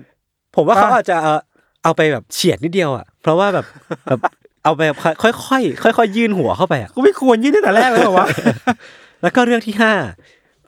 [0.54, 1.34] ผมว่าอ่าเขาอาจจะเอา
[1.84, 3.66] เอาไปแบบเฉียดนิดเดียวอะ เพราะว่าแบบ
[4.06, 4.20] แบบ
[4.64, 8.26] เอาไปแบบค่อยๆค่อยๆยื่นหัวเข้าไปอะกูไม่ควรยื่นตั้งแต่แรกเลยเหรอวะ
[9.22, 9.92] แล้วก็เรื่องที่ห้า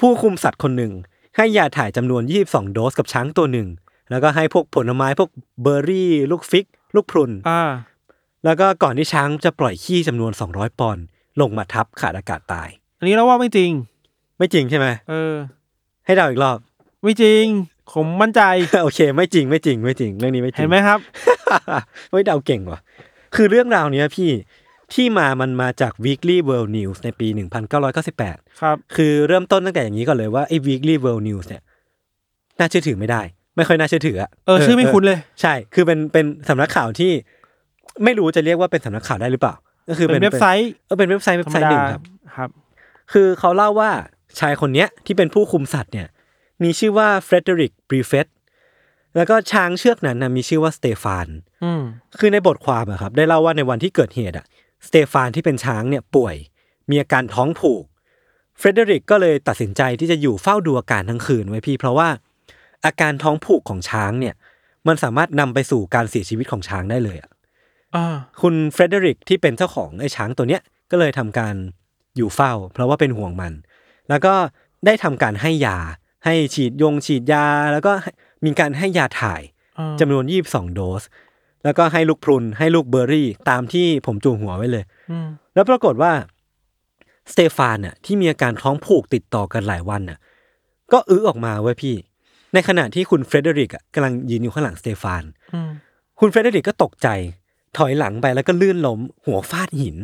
[0.01, 0.93] ผู้คุมสัตว์คนหนึ่ง
[1.37, 3.69] ให้ยาถ่ายจำนวน 22 โดสกับช้างตัวหนึ่ง
[4.11, 5.31] แล้วก็ให้พวกผลไม้พวก
[5.63, 7.63] เบอร์รี่ ลูกฟิก ลูกพรุน อ่า
[8.45, 11.05] แล้วก็ก่อนที่ช้างจะปล่อยขี้จำนวน 200 ปอนด์
[11.41, 12.69] ลงมาทับขาดอากาศตาย
[12.99, 13.71] อันนี้เราว่าไม่จริง
[14.39, 15.35] ไม่จริงใช่ไหมเออ
[16.07, 16.59] ให้เดาอีกรอบ
[17.03, 17.45] ไม่จริง
[17.93, 18.43] ผมมั่นใจ
[18.83, 20.99] โอเค ไม่จริงไม่จริงไม่จริงเรื่องนี้ไม่จริงเห็นไหมครับ
[22.11, 22.81] ไม่เดาเก่งว่ะ
[23.35, 24.31] คือเรื่องราวเนี้ยพี่
[24.95, 27.29] ที่มามันมาจาก Weekly World News ในปี
[27.95, 31.63] 1998 ครับ คือเริ่มต้นตั้งแต่อย่างนี้ก่อนเลยว่าไอ้ Weekly World News เนี่ย
[32.59, 33.23] น่าเชื่อถือไม่ได้
[33.57, 37.13] ไม่ค่อยน่าเชื่อถืออะเออชื่อไม่คุ้นเลย ใช่ คือเป็นเป็นสำนักข่าวที่
[38.05, 39.55] ไม่รู้จะเรียกว่าเป็นสำนักข่าวได้หรือเปล่า
[39.89, 42.03] ก็คือเป็นเว็บไซต์เออเป็นเว็บไซต์ธเว็รบรไซมต์หดานึ่งครับ
[42.37, 42.51] ครับ
[43.13, 43.91] คือเขาเล่าว่า
[44.41, 46.09] ชายคนเนี้ยที่เป็นผู้คุมสัตว์เนี่ย
[46.63, 48.27] มีชื่อว่าเฟรเดริกบรีเฟต
[49.17, 51.27] แล้วก็ช้างเชือกนั้นนะมีชื่อว่าสเตฟาน
[51.65, 51.83] อืม
[52.19, 54.47] คือในบทความอะครับ ได้เล่าว่าในวันที่เกิดเหตุอะ
[54.87, 56.35] สเตฟานที่เป็นช้างเนี่ยป่วย
[56.91, 57.85] มีอาการท้องผูก
[58.59, 62.09] เฟรเดริกก็เลยตัดสินใจที่จะอยู่เฝ้าดูอาการทั้งคืนไว้พี่ เพราะว่า
[62.87, 64.35] อาการท้องผูกของช้างเนี่ย
[64.87, 67.32] มันสามารถนำไปสู่การเสียชีวิตของช้างได้เลยอะอ่า
[68.43, 71.55] คุณเฟรเดริกที่เป็นเจ้าของไอ้ช้างตัวเนี้ยก็เลยทำการ
[72.17, 73.53] อยู่เฝ้า เพราะว่าเป็นห่วงมัน
[74.09, 74.35] แล้วก็
[74.87, 75.79] ได้ทำการให้ยา
[76.25, 77.93] ให้ฉีดยงฉีดยา แล้วก็
[78.45, 79.43] มีการให้ยาถ่าย
[79.79, 81.03] อ่าจำนวน22โดส
[81.65, 86.13] แล้วก็ให้ลูกพรุนให้ลูกเบอร์รี่ ตามที่ผมจูงหัวไว้เลยอืมแล้วปรากฏว่า
[87.33, 90.19] สเตฟานน่ะที่มีอาการท้องผูกติดต่อกันหลายวันน่ะ
[90.93, 91.95] ก็อื้อออกมาเว้ยพี่
[92.55, 95.23] ในขณะที่คุณเฟรเดริกอะกำลังยืนอยู่ข้างหลังสเตฟาน
[95.55, 95.71] อืม
[96.21, 97.09] คุณเฟรเดริกก็ตกใจ
[97.77, 99.97] ถอยหลังไปแล้วก็ลื่นล้มหัวฟาดหิน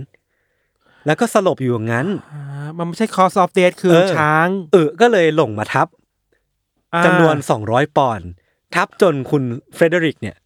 [1.07, 2.43] แล้วก็สลบอยู่อย่างนั้นอ่า
[2.79, 5.87] มันไม่ใช่ cause of death คืออึช้างเออก็เลยหล่นมาทับ
[6.95, 8.29] อ่าจำนวน200ปอนด์
[8.75, 9.43] ทับจนคุณ
[9.75, 10.37] เฟรเดริกเนี่ย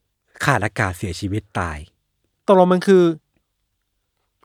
[0.45, 1.79] ขาดอากาศเสียชีวิตตาย
[2.47, 3.05] ตกลงมันคือ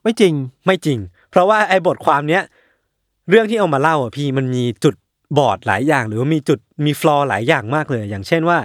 [0.02, 0.34] ไม่จริง
[0.66, 0.98] ไม่จริง
[1.30, 2.42] เพราะว่าไอ้บทความเนี้ย
[3.30, 4.94] เรื่องที่เอามาเล่าอะพี่มันมีจุด
[5.38, 8.58] บอดหลายอย่าง หรือว่ามีจุดมี flaw หลายอย่างมากเลย อย่างเช่นว่า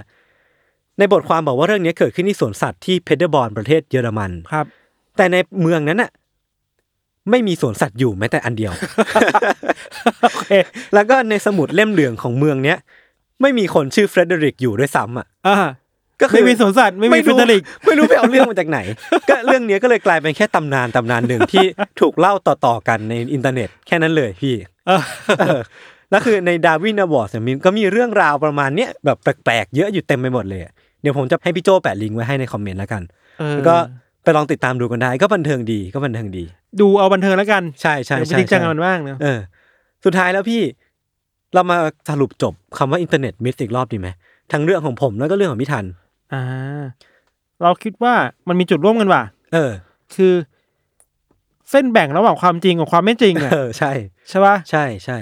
[0.98, 4.66] ในบทความบอกว่าเรื่องนี้เกิดขึ้นที่สวนสัตว์ที่เพเดอร์บอร์นประเทศเยอรมันครับ
[5.16, 6.10] แต่ในเมืองนั้นน่ะ
[7.30, 8.72] ไม่มีสวนสัตว์อยู่แม้แต่อันเดียว
[10.22, 10.50] โอเค
[10.94, 12.78] แล้วก็ในสมุดเล่มเหลืองของเมืองเนี้ย
[13.40, 15.56] ไม่มีคนชื่อเฟรเดริกอยู่ด้วยซ้ำอะอ่า
[16.20, 18.78] ก็คือไม่มีสวนสัตว์ไม่มีเฟรเดริก ไม่รู้ไปเอาเรื่องมาจากไหน
[19.28, 21.64] ก็เรื่องเนี้ยก็เลยกลายเป็นแค่ตำนานตำนานหนึ่งที่
[22.00, 24.54] ถูกเล่าต่อๆกันในอินเทอร์เน็ตแค่นั้นเลยพี่
[24.86, 25.02] เออ
[25.38, 25.60] เออ
[26.10, 30.72] แล้วคือใน Darwin Award เนี่ยมันก็มีเรื่องราวประมาณเนี้ยแบบแปลกๆเยอะอยู่เต็มไปหมดเลยอะ
[31.04, 33.02] เดี๋ยวผมจะให้พี่โจแปะลิงก์ไว้ให้ในคอมเมนต์แล้วกัน
[33.38, 33.76] เออแล้วก็
[34.22, 36.44] ไปลองติดตามดูกันได้ ก็บันเทิงดีก็บันเทิงดี
[36.80, 39.40] ดูเอาบันเทิงแล้วกันใช่ใช่อย่าไปใช่จริงจังใช่กับมันบ้างเนอะเออ
[40.04, 40.62] สุดท้ายแล้วพี่
[41.54, 41.76] เรามา
[42.10, 44.08] สรุปจบคำว่า internet myth อีกรอบดีไหม
[44.52, 45.84] ทั้งเรื่องของผมแล้วก็เรื่องของพี่ทัน
[46.32, 46.42] อ่า
[47.62, 48.14] เราคิดว่า
[48.48, 49.70] มันมีจุดร่วมกันว่ะ เออ
[50.14, 50.34] คือ
[51.70, 53.92] เส้นแบ่งระหว่างความจริงกับความไม่จริงอะเออใช่
[54.28, 55.18] ใช่ปะใช่ใช่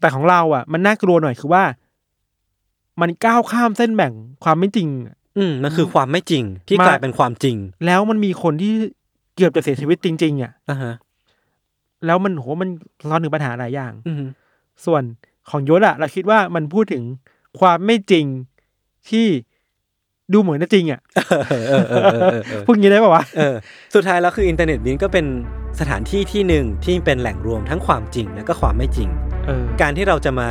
[0.00, 1.64] แต่ของเราอะ มันน่ากลัวหน่อยคือว่า
[3.00, 4.12] มันก้าวข้ามเส้นแบ่ง
[4.44, 4.88] ความไม่จริง
[5.30, 7.56] อะอืมมันคือความไม่จริงที่มากลายเป็นความจริง
[7.86, 8.72] แล้วมันมีคนที่
[9.36, 10.94] เกือบจะเสียชีวิตจริง ๆอะอ่าฮะ
[12.06, 12.68] แล้วมันโหมัน
[13.08, 14.22] ร้อนถึงปัญหาหลายอย่าง อืม
[14.86, 15.02] ส่วน
[15.50, 17.02] ของยศอะเราคิดว่ามันพูดถึง
[17.60, 18.24] ความไม่จริง
[19.10, 19.26] ที่
[20.32, 21.00] ดูเหมือนจะจริงอะ
[21.50, 23.54] เออเออเออเออเออเออพูดงี้ได้ป่าวะเออ
[23.94, 25.26] สุดท้ายแล้วคืออินเทอร์เน็ตนี้ก็เป็น
[25.80, 29.08] สถานที่ที่หนึ่งที่เป็นแหล่งรวมทั้งความจริงและก็ความไม่จริง
[29.46, 30.48] เออการที่เราจะมา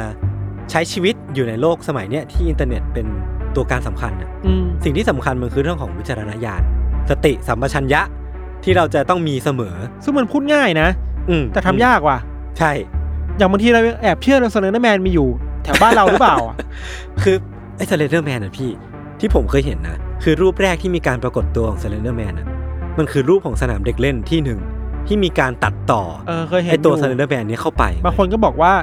[0.71, 3.07] ใช้ชีวิตอยู่ในโลกสมัยเนี้ยที่อินเทอร์เน็ตเป็น
[3.55, 6.61] ตัวการสำคัญน่ะอืมสิ่งที่สำคัญมันคือเรื่องของวิจารณญาณ
[7.09, 8.01] สติสัมปชัญญะ
[8.63, 10.87] ที่เราจะต้องมีเสมอ ซึ่งมันพูดง่ายนะ
[11.29, 12.17] อืมแต่ทำยากว่ะ
[12.57, 12.71] ใช่
[13.37, 15.29] อย่างบางทีเราแอบเชื่อเรา Slender Man มีอยู่
[15.63, 16.55] แถวบ้านเราหรือเปล่าอะ
[17.23, 17.35] คือ
[17.77, 18.69] ไอ้ Slender Man อะพี่
[19.19, 22.47] ที่ผมเคยเห็นนะ คือรูปแรกที่มีการปรากฏตัวของ Slender Man อะ
[22.97, 24.59] มันคือรูปของสนามเด็กเล่นที่หนึ่ง
[25.07, 28.73] ที่มีการตัดต่อเออเคยเห็นไอ้ตัวอยู่สเลนเดอร์แมนนี้เข้าไป บางคนก็บอกว่า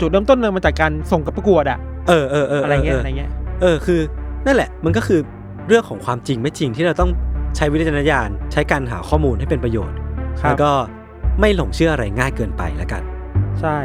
[0.00, 4.00] จุดเริ่มต้นเลยมาจากการส่งภาพประกวดอะเออเออเอออะไรเงี้ยออะไรเงี้ย เออคือ
[4.46, 5.20] นั่นแหละมันก็คือ
[5.68, 7.10] เรื่องของความจริงไม่จริงที่เราต้อง
[7.56, 9.96] ใช้วิจารณญาณใช้การหาข้อมูลให้เป็นประโยชน์
[10.40, 10.70] ครับแล้วก็
[11.40, 13.02] ไม่หลงเชื่ออะไรง่ายเกินไปแล้วกัน
[13.60, 13.78] ใช่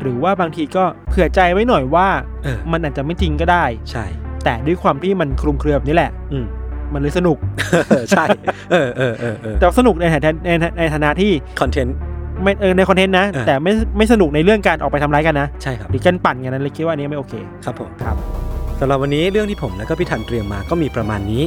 [0.00, 2.08] หรือว่าบางทีก็เผื่อใจไว้หน่อยว่า
[2.44, 4.04] เออมันอาจจะไม่จริงก็ได้ ใช่
[4.44, 6.46] แต่ด้วยความที่มันคลุมเครือแบบนี้แหละ อืม
[6.92, 7.36] มันเลยสนุก
[8.10, 8.24] ใช่
[8.72, 11.96] เออเออเออเออแต่สนุกในฐานะในในฐานะที่คอนเทนต์
[12.42, 18.16] ไม่เออในคอนเทนต์นะเออแต่ไม่ไม่สนุกในเรื่องการออกไปทำร้ายกันนะ ใช่ครับหรือการปั่นกันนั้นเลยคิดว่าอันนี้ไม่โอเค ครับผมครับ
[18.80, 21.42] สำหรับวันนี้เรื่องที่ผมและก็พี่ทันเตรียมมาก็มีประมาณนี้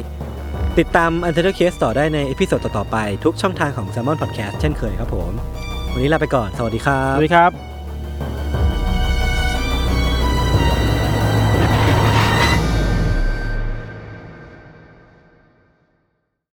[0.79, 5.31] ติดตาม u n t e r Case ต่อได้ใน episode ต่อๆไปทุกช่องทางของ Salmon Podcast เช่นเคยครับผม
[5.93, 8.68] วันนี้ลาไปก่อน สวัสดีครับสวัสดีครับ